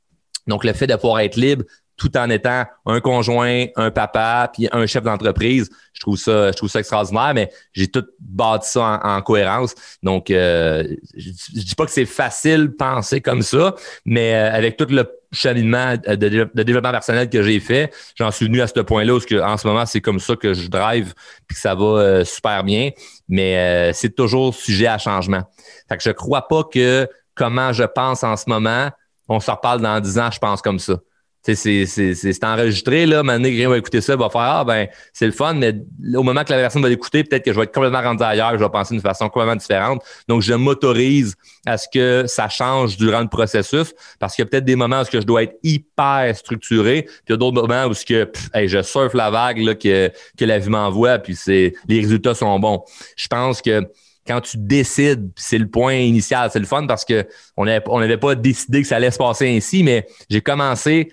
Donc, 0.48 0.64
le 0.64 0.72
fait 0.72 0.88
de 0.88 0.96
pouvoir 0.96 1.20
être 1.20 1.36
libre, 1.36 1.66
tout 1.98 2.16
en 2.18 2.30
étant 2.30 2.66
un 2.86 3.00
conjoint, 3.00 3.66
un 3.76 3.92
papa, 3.92 4.50
puis 4.54 4.68
un 4.72 4.86
chef 4.86 5.04
d'entreprise. 5.04 5.70
Je 5.94 6.02
trouve 6.02 6.18
ça, 6.18 6.52
je 6.52 6.58
trouve 6.58 6.70
ça 6.70 6.80
extraordinaire, 6.80 7.34
mais 7.36 7.52
j'ai 7.74 7.88
tout 7.88 8.06
bâti 8.20 8.72
ça 8.72 9.00
en, 9.04 9.22
cohérence. 9.22 9.76
Donc, 10.02 10.32
euh, 10.32 10.84
je, 11.16 11.30
dis 11.30 11.76
pas 11.76 11.86
que 11.86 11.92
c'est 11.92 12.06
facile 12.06 12.68
de 12.68 12.74
penser 12.74 13.22
comme 13.22 13.42
ça, 13.42 13.76
mais 14.06 14.34
euh, 14.34 14.54
avec 14.54 14.78
tout 14.78 14.88
le 14.90 15.10
cheminement 15.32 15.96
de, 15.96 16.64
développement 16.64 16.92
personnel 16.92 17.30
que 17.30 17.42
j'ai 17.42 17.60
fait, 17.60 17.94
j'en 18.16 18.32
suis 18.32 18.46
venu 18.46 18.62
à 18.62 18.68
ce 18.68 18.80
point-là 18.80 19.16
où 19.16 19.20
que, 19.20 19.42
en 19.42 19.58
ce 19.58 19.68
moment, 19.68 19.86
c'est 19.86 20.02
comme 20.02 20.20
ça 20.20 20.36
que 20.36 20.54
je 20.54 20.68
drive 20.68 21.14
puis 21.48 21.56
que 21.56 21.62
ça 21.62 21.76
va 21.76 21.86
euh, 21.86 22.26
super 22.26 22.64
bien. 22.64 22.90
Mais 23.30 23.94
c'est 23.94 24.16
toujours 24.16 24.54
sujet 24.54 24.88
à 24.88 24.98
changement. 24.98 25.44
Fait 25.88 25.98
que 25.98 26.04
je 26.04 26.12
crois 26.12 26.48
pas 26.48 26.64
que 26.64 27.08
comment 27.36 27.72
je 27.72 27.84
pense 27.84 28.24
en 28.24 28.36
ce 28.36 28.46
moment, 28.48 28.90
on 29.30 29.40
se 29.40 29.50
reparle 29.50 29.82
dans 29.82 30.00
dix 30.00 30.20
ans, 30.20 30.30
je 30.32 30.40
pense 30.40 30.62
comme 30.62 30.80
ça 30.80 30.96
c'est 31.44 32.44
enregistré, 32.44 33.06
là. 33.06 33.22
Maintenant, 33.22 33.50
quelqu'un 33.50 33.70
va 33.70 33.78
écouter 33.78 34.00
ça, 34.00 34.16
va 34.16 34.30
faire 34.30 34.42
Ah, 34.42 34.64
ben, 34.64 34.88
c'est 35.12 35.26
le 35.26 35.34
fun, 35.34 35.54
mais 35.54 35.76
au 36.16 36.24
moment 36.24 36.44
que 36.44 36.52
la 36.52 36.60
personne 36.60 36.82
va 36.82 36.90
l'écouter, 36.90 37.24
peut-être 37.24 37.44
que 37.44 37.52
je 37.52 37.58
vais 37.58 37.66
être 37.66 37.74
complètement 37.74 38.02
rendu 38.02 38.24
ailleurs, 38.24 38.54
je 38.54 38.64
vais 38.64 38.70
penser 38.70 38.94
d'une 38.94 39.02
façon 39.02 39.28
complètement 39.28 39.58
différente. 39.58 40.02
Donc, 40.30 40.42
je 40.42 40.54
m'autorise 40.54 41.36
à 41.66 41.78
ce 41.78 41.88
que 41.94 42.24
ça 42.28 42.48
change 42.48 42.96
durant 42.98 43.22
le 43.22 43.28
processus 43.28 43.94
parce 44.20 44.36
qu'il 44.36 44.44
y 44.44 44.48
a 44.48 44.50
peut-être 44.50 44.66
des 44.66 44.78
moments 44.78 45.02
où 45.02 45.06
je 45.12 45.18
dois 45.20 45.44
être 45.44 45.58
hyper 45.64 46.36
structuré, 46.36 47.04
puis 47.04 47.14
il 47.28 47.32
y 47.32 47.34
a 47.34 47.38
d'autres 47.38 47.62
moments 47.62 47.86
où 47.86 47.94
que, 47.94 48.32
je 48.66 48.82
surfe 48.82 49.14
la 49.14 49.30
vague 49.30 49.60
là, 49.60 49.76
que, 49.76 50.12
que 50.38 50.46
la 50.46 50.60
vie 50.60 50.70
m'envoie, 50.70 51.20
puis 51.20 51.38
les 51.48 51.74
résultats 51.90 52.36
sont 52.36 52.58
bons. 52.60 52.84
Je 53.18 53.28
pense 53.28 53.62
que 53.62 53.82
quand 54.26 54.42
tu 54.42 54.58
décides, 54.58 55.32
c'est 55.36 55.58
le 55.58 55.68
point 55.68 55.96
initial, 55.96 56.50
c'est 56.52 56.60
le 56.60 56.66
fun 56.66 56.88
parce 56.88 57.04
que 57.04 57.28
on 57.58 57.66
n'avait 57.66 58.18
pas 58.18 58.36
décidé 58.36 58.82
que 58.82 58.88
ça 58.88 58.96
allait 58.96 59.12
se 59.12 59.18
passer 59.18 59.54
ainsi, 59.56 59.84
mais 59.84 60.08
j'ai 60.30 60.42
commencé 60.42 61.12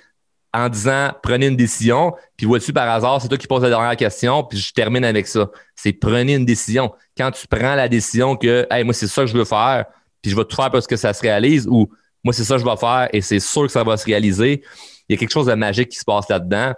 en 0.52 0.68
disant 0.68 1.10
prenez 1.22 1.46
une 1.46 1.56
décision, 1.56 2.12
puis 2.36 2.46
vois-tu 2.46 2.72
par 2.72 2.88
hasard, 2.88 3.20
c'est 3.22 3.28
toi 3.28 3.38
qui 3.38 3.46
poses 3.46 3.62
la 3.62 3.68
dernière 3.68 3.96
question, 3.96 4.42
puis 4.44 4.58
je 4.58 4.72
termine 4.72 5.04
avec 5.04 5.26
ça. 5.26 5.50
C'est 5.74 5.92
prenez 5.92 6.34
une 6.34 6.44
décision. 6.44 6.92
Quand 7.16 7.30
tu 7.30 7.46
prends 7.46 7.74
la 7.74 7.88
décision 7.88 8.36
que 8.36 8.66
hey, 8.70 8.84
moi, 8.84 8.94
c'est 8.94 9.06
ça 9.06 9.22
que 9.22 9.28
je 9.28 9.36
veux 9.36 9.44
faire, 9.44 9.86
puis 10.22 10.30
je 10.30 10.36
vais 10.36 10.44
tout 10.44 10.56
faire 10.56 10.70
parce 10.70 10.86
que 10.86 10.96
ça 10.96 11.12
se 11.12 11.20
réalise, 11.20 11.66
ou 11.68 11.90
moi, 12.24 12.34
c'est 12.34 12.44
ça 12.44 12.54
que 12.56 12.60
je 12.60 12.66
vais 12.66 12.76
faire 12.76 13.08
et 13.12 13.20
c'est 13.20 13.40
sûr 13.40 13.62
que 13.62 13.72
ça 13.72 13.84
va 13.84 13.96
se 13.96 14.04
réaliser, 14.04 14.62
il 15.08 15.14
y 15.14 15.16
a 15.16 15.18
quelque 15.18 15.32
chose 15.32 15.46
de 15.46 15.54
magique 15.54 15.88
qui 15.88 15.98
se 15.98 16.04
passe 16.04 16.28
là-dedans. 16.28 16.74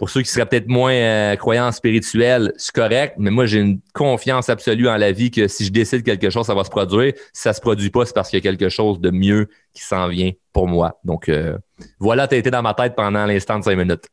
Pour 0.00 0.08
ceux 0.08 0.22
qui 0.22 0.30
seraient 0.30 0.46
peut-être 0.46 0.66
moins 0.66 0.94
euh, 0.94 1.36
croyants 1.36 1.70
spirituels, 1.72 2.54
c'est 2.56 2.72
correct, 2.72 3.16
mais 3.18 3.30
moi, 3.30 3.44
j'ai 3.44 3.58
une 3.58 3.80
confiance 3.92 4.48
absolue 4.48 4.88
en 4.88 4.96
la 4.96 5.12
vie 5.12 5.30
que 5.30 5.46
si 5.46 5.66
je 5.66 5.70
décide 5.70 6.02
quelque 6.02 6.30
chose, 6.30 6.46
ça 6.46 6.54
va 6.54 6.64
se 6.64 6.70
produire. 6.70 7.12
Si 7.34 7.42
ça 7.42 7.52
se 7.52 7.60
produit 7.60 7.90
pas, 7.90 8.06
c'est 8.06 8.14
parce 8.14 8.30
qu'il 8.30 8.38
y 8.38 8.40
a 8.40 8.50
quelque 8.50 8.70
chose 8.70 8.98
de 8.98 9.10
mieux 9.10 9.48
qui 9.74 9.84
s'en 9.84 10.08
vient 10.08 10.30
pour 10.54 10.66
moi. 10.66 10.98
Donc, 11.04 11.28
euh, 11.28 11.58
voilà, 11.98 12.26
tu 12.26 12.34
as 12.34 12.38
été 12.38 12.50
dans 12.50 12.62
ma 12.62 12.72
tête 12.72 12.94
pendant 12.96 13.26
l'instant 13.26 13.58
de 13.58 13.64
cinq 13.64 13.76
minutes. 13.76 14.04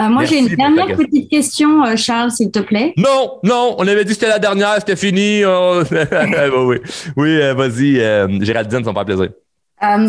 Euh, 0.00 0.08
moi, 0.08 0.24
j'ai 0.24 0.40
une 0.40 0.48
dernière 0.48 0.96
petite 0.96 1.30
question, 1.30 1.94
Charles, 1.94 2.32
s'il 2.32 2.50
te 2.50 2.58
plaît. 2.58 2.92
Non, 2.96 3.38
non, 3.44 3.76
on 3.78 3.86
avait 3.86 4.04
dit 4.04 4.08
que 4.08 4.14
c'était 4.14 4.30
la 4.30 4.40
dernière, 4.40 4.74
c'était 4.78 4.96
fini. 4.96 5.44
oui, 5.44 6.76
oui 7.16 7.38
vas-y, 7.54 8.44
Géraldine, 8.44 8.82
ça 8.82 8.92
me 8.92 8.98
fait 8.98 9.04
plaisir. 9.04 9.28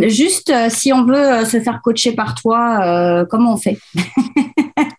Juste, 0.08 0.52
si 0.70 0.92
on 0.94 1.06
veut 1.06 1.46
se 1.46 1.60
faire 1.60 1.82
coacher 1.84 2.14
par 2.14 2.36
toi, 2.36 3.26
comment 3.30 3.54
on 3.54 3.58
fait? 3.58 3.78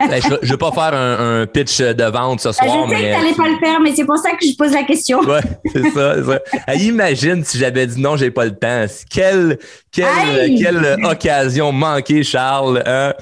Ben, 0.09 0.21
je 0.21 0.29
ne 0.29 0.51
vais 0.51 0.57
pas 0.57 0.73
faire 0.73 0.95
un, 0.95 1.47
pitch 1.47 1.81
de 1.81 2.05
vente 2.05 2.41
ce 2.41 2.53
soir. 2.53 2.89
je 2.89 2.95
sais 2.95 2.97
que 2.97 3.01
tu 3.01 3.11
n'allais 3.11 3.35
pas 3.35 3.49
le 3.49 3.57
faire, 3.59 3.81
mais 3.81 3.95
c'est 3.95 4.05
pour 4.05 4.19
ça 4.19 4.31
que 4.33 4.47
je 4.47 4.57
pose 4.57 4.73
la 4.73 4.83
question. 4.83 5.21
Oui, 5.21 5.39
c'est 5.73 5.91
ça. 5.91 6.17
ça. 6.25 6.75
imagine 6.75 7.45
si 7.45 7.59
j'avais 7.59 7.87
dit 7.87 8.01
non, 8.01 8.17
j'ai 8.17 8.31
pas 8.31 8.45
le 8.45 8.57
temps. 8.57 8.87
Quelle, 9.11 9.59
quelle, 9.91 10.57
quelle 10.59 10.99
occasion 11.05 11.73
manquée, 11.73 12.23
Charles. 12.23 12.83
Hein? 12.87 13.15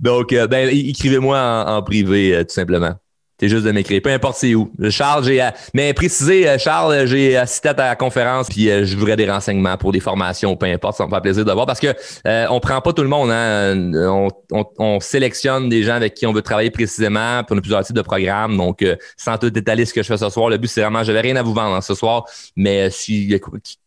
Donc, 0.00 0.32
euh, 0.32 0.46
ben, 0.46 0.68
écrivez-moi 0.68 1.64
en, 1.66 1.82
privé, 1.82 2.34
euh, 2.34 2.42
tout 2.42 2.54
simplement. 2.54 2.94
C'est 3.40 3.48
juste 3.48 3.64
de 3.64 3.70
m'écrire. 3.70 4.00
Peu 4.02 4.10
importe 4.10 4.36
c'est 4.36 4.54
où. 4.54 4.72
Charles, 4.90 5.24
j'ai 5.24 5.48
mais 5.72 5.92
précisé, 5.94 6.48
euh, 6.48 6.58
Charles, 6.58 7.06
j'ai 7.06 7.36
assisté 7.36 7.68
à 7.68 7.74
ta 7.74 7.94
conférence, 7.94 8.48
puis 8.48 8.68
euh, 8.68 8.84
je 8.84 8.96
voudrais 8.96 9.16
des 9.16 9.30
renseignements 9.30 9.76
pour 9.76 9.92
des 9.92 10.00
formations, 10.00 10.56
peu 10.56 10.66
importe, 10.66 10.96
ça 10.96 11.06
me 11.06 11.10
fait 11.10 11.20
plaisir 11.20 11.44
de 11.44 11.52
voir 11.52 11.66
parce 11.66 11.78
que 11.78 11.94
euh, 12.26 12.46
on 12.50 12.58
prend 12.58 12.80
pas 12.80 12.92
tout 12.92 13.02
le 13.02 13.08
monde, 13.08 13.30
hein. 13.30 13.92
On, 13.94 14.28
on, 14.50 14.64
on, 14.78 15.00
sélectionne 15.00 15.68
des 15.68 15.84
gens 15.84 15.94
avec 15.94 16.14
qui 16.14 16.26
on 16.26 16.32
veut 16.32 16.42
travailler 16.42 16.70
précisément, 16.70 17.44
pour 17.44 17.56
plusieurs 17.58 17.84
types 17.84 17.94
de 17.94 18.02
programmes. 18.02 18.56
Donc, 18.56 18.84
sans 19.16 19.38
tout 19.38 19.50
détailler 19.50 19.84
ce 19.84 19.94
que 19.94 20.02
je 20.02 20.08
fais 20.08 20.16
ce 20.16 20.28
soir, 20.30 20.48
le 20.48 20.56
but 20.56 20.68
c'est 20.68 20.80
vraiment, 20.80 21.04
j'avais 21.04 21.20
rien 21.20 21.36
à 21.36 21.42
vous 21.42 21.54
vendre 21.54 21.76
hein, 21.76 21.80
ce 21.80 21.94
soir, 21.94 22.24
mais 22.56 22.90
si 22.90 23.40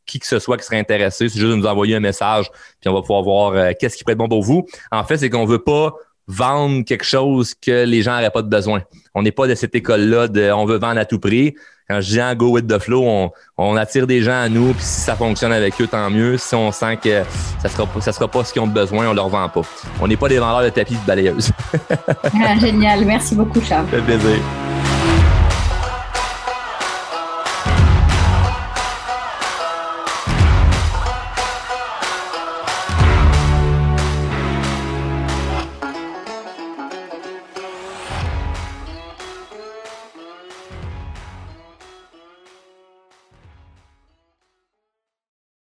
qui 0.06 0.20
que 0.20 0.28
ce 0.28 0.40
soit 0.40 0.58
qui 0.58 0.66
serait 0.66 0.80
intéressé, 0.80 1.28
c'est 1.30 1.40
juste 1.40 1.52
de 1.52 1.56
nous 1.56 1.66
envoyer 1.66 1.96
un 1.96 2.00
message, 2.00 2.50
puis 2.80 2.90
on 2.90 2.94
va 2.94 3.02
pouvoir 3.02 3.24
voir 3.24 3.76
qu'est-ce 3.78 3.98
qui 3.98 4.04
peut 4.04 4.14
être 4.14 4.18
bon 4.18 4.30
pour 4.30 4.44
vous. 4.44 4.66
En 4.92 5.04
fait, 5.04 5.18
c'est 5.18 5.30
qu'on 5.30 5.46
veut 5.46 5.64
pas 5.64 5.94
vendre 6.28 6.84
quelque 6.84 7.06
chose 7.06 7.54
que 7.54 7.86
les 7.86 8.02
gens 8.02 8.16
n'auraient 8.16 8.32
pas 8.32 8.42
de 8.42 8.50
besoin. 8.50 8.82
On 9.14 9.22
n'est 9.22 9.32
pas 9.32 9.48
de 9.48 9.56
cette 9.56 9.76
école-là 9.76 10.28
de 10.28 10.52
on 10.52 10.66
veut 10.66 10.78
vendre 10.78 11.00
à 11.00 11.06
tout 11.06 11.20
prix. 11.20 11.56
Quand 11.90 12.00
je 12.00 12.10
dis 12.12 12.22
en 12.22 12.34
go 12.36 12.52
with 12.52 12.68
the 12.68 12.80
flow, 12.80 13.32
on, 13.58 13.76
attire 13.76 14.08
des 14.08 14.22
gens 14.22 14.44
à 14.44 14.48
nous, 14.48 14.72
puis 14.72 14.84
si 14.84 15.02
ça 15.02 15.16
fonctionne 15.16 15.52
avec 15.52 15.74
eux, 15.82 15.88
tant 15.88 16.10
mieux. 16.10 16.38
Si 16.38 16.56
on 16.56 16.72
sent 16.72 16.98
que 17.04 17.24
ça 17.62 17.68
sera, 17.68 17.86
ça 18.00 18.14
sera 18.14 18.30
pas 18.30 18.46
ce 18.46 18.54
qu'ils 18.54 18.62
ont 18.62 18.68
besoin, 18.68 19.10
on 19.10 19.14
leur 19.14 19.28
vend 19.28 19.50
pas. 19.50 19.64
On 20.00 20.08
n'est 20.08 20.16
pas 20.16 20.30
des 20.30 20.40
vendeurs 20.40 20.64
de 20.64 20.70
tapis 20.70 20.94
de 20.94 21.06
balayeuse. 21.06 21.52
ah, 21.92 22.58
génial. 22.58 23.04
Merci 23.04 23.36
beaucoup, 23.36 23.60
Charles. 23.60 23.88
Ça 23.92 23.98
fait 23.98 24.04
plaisir. 24.04 24.40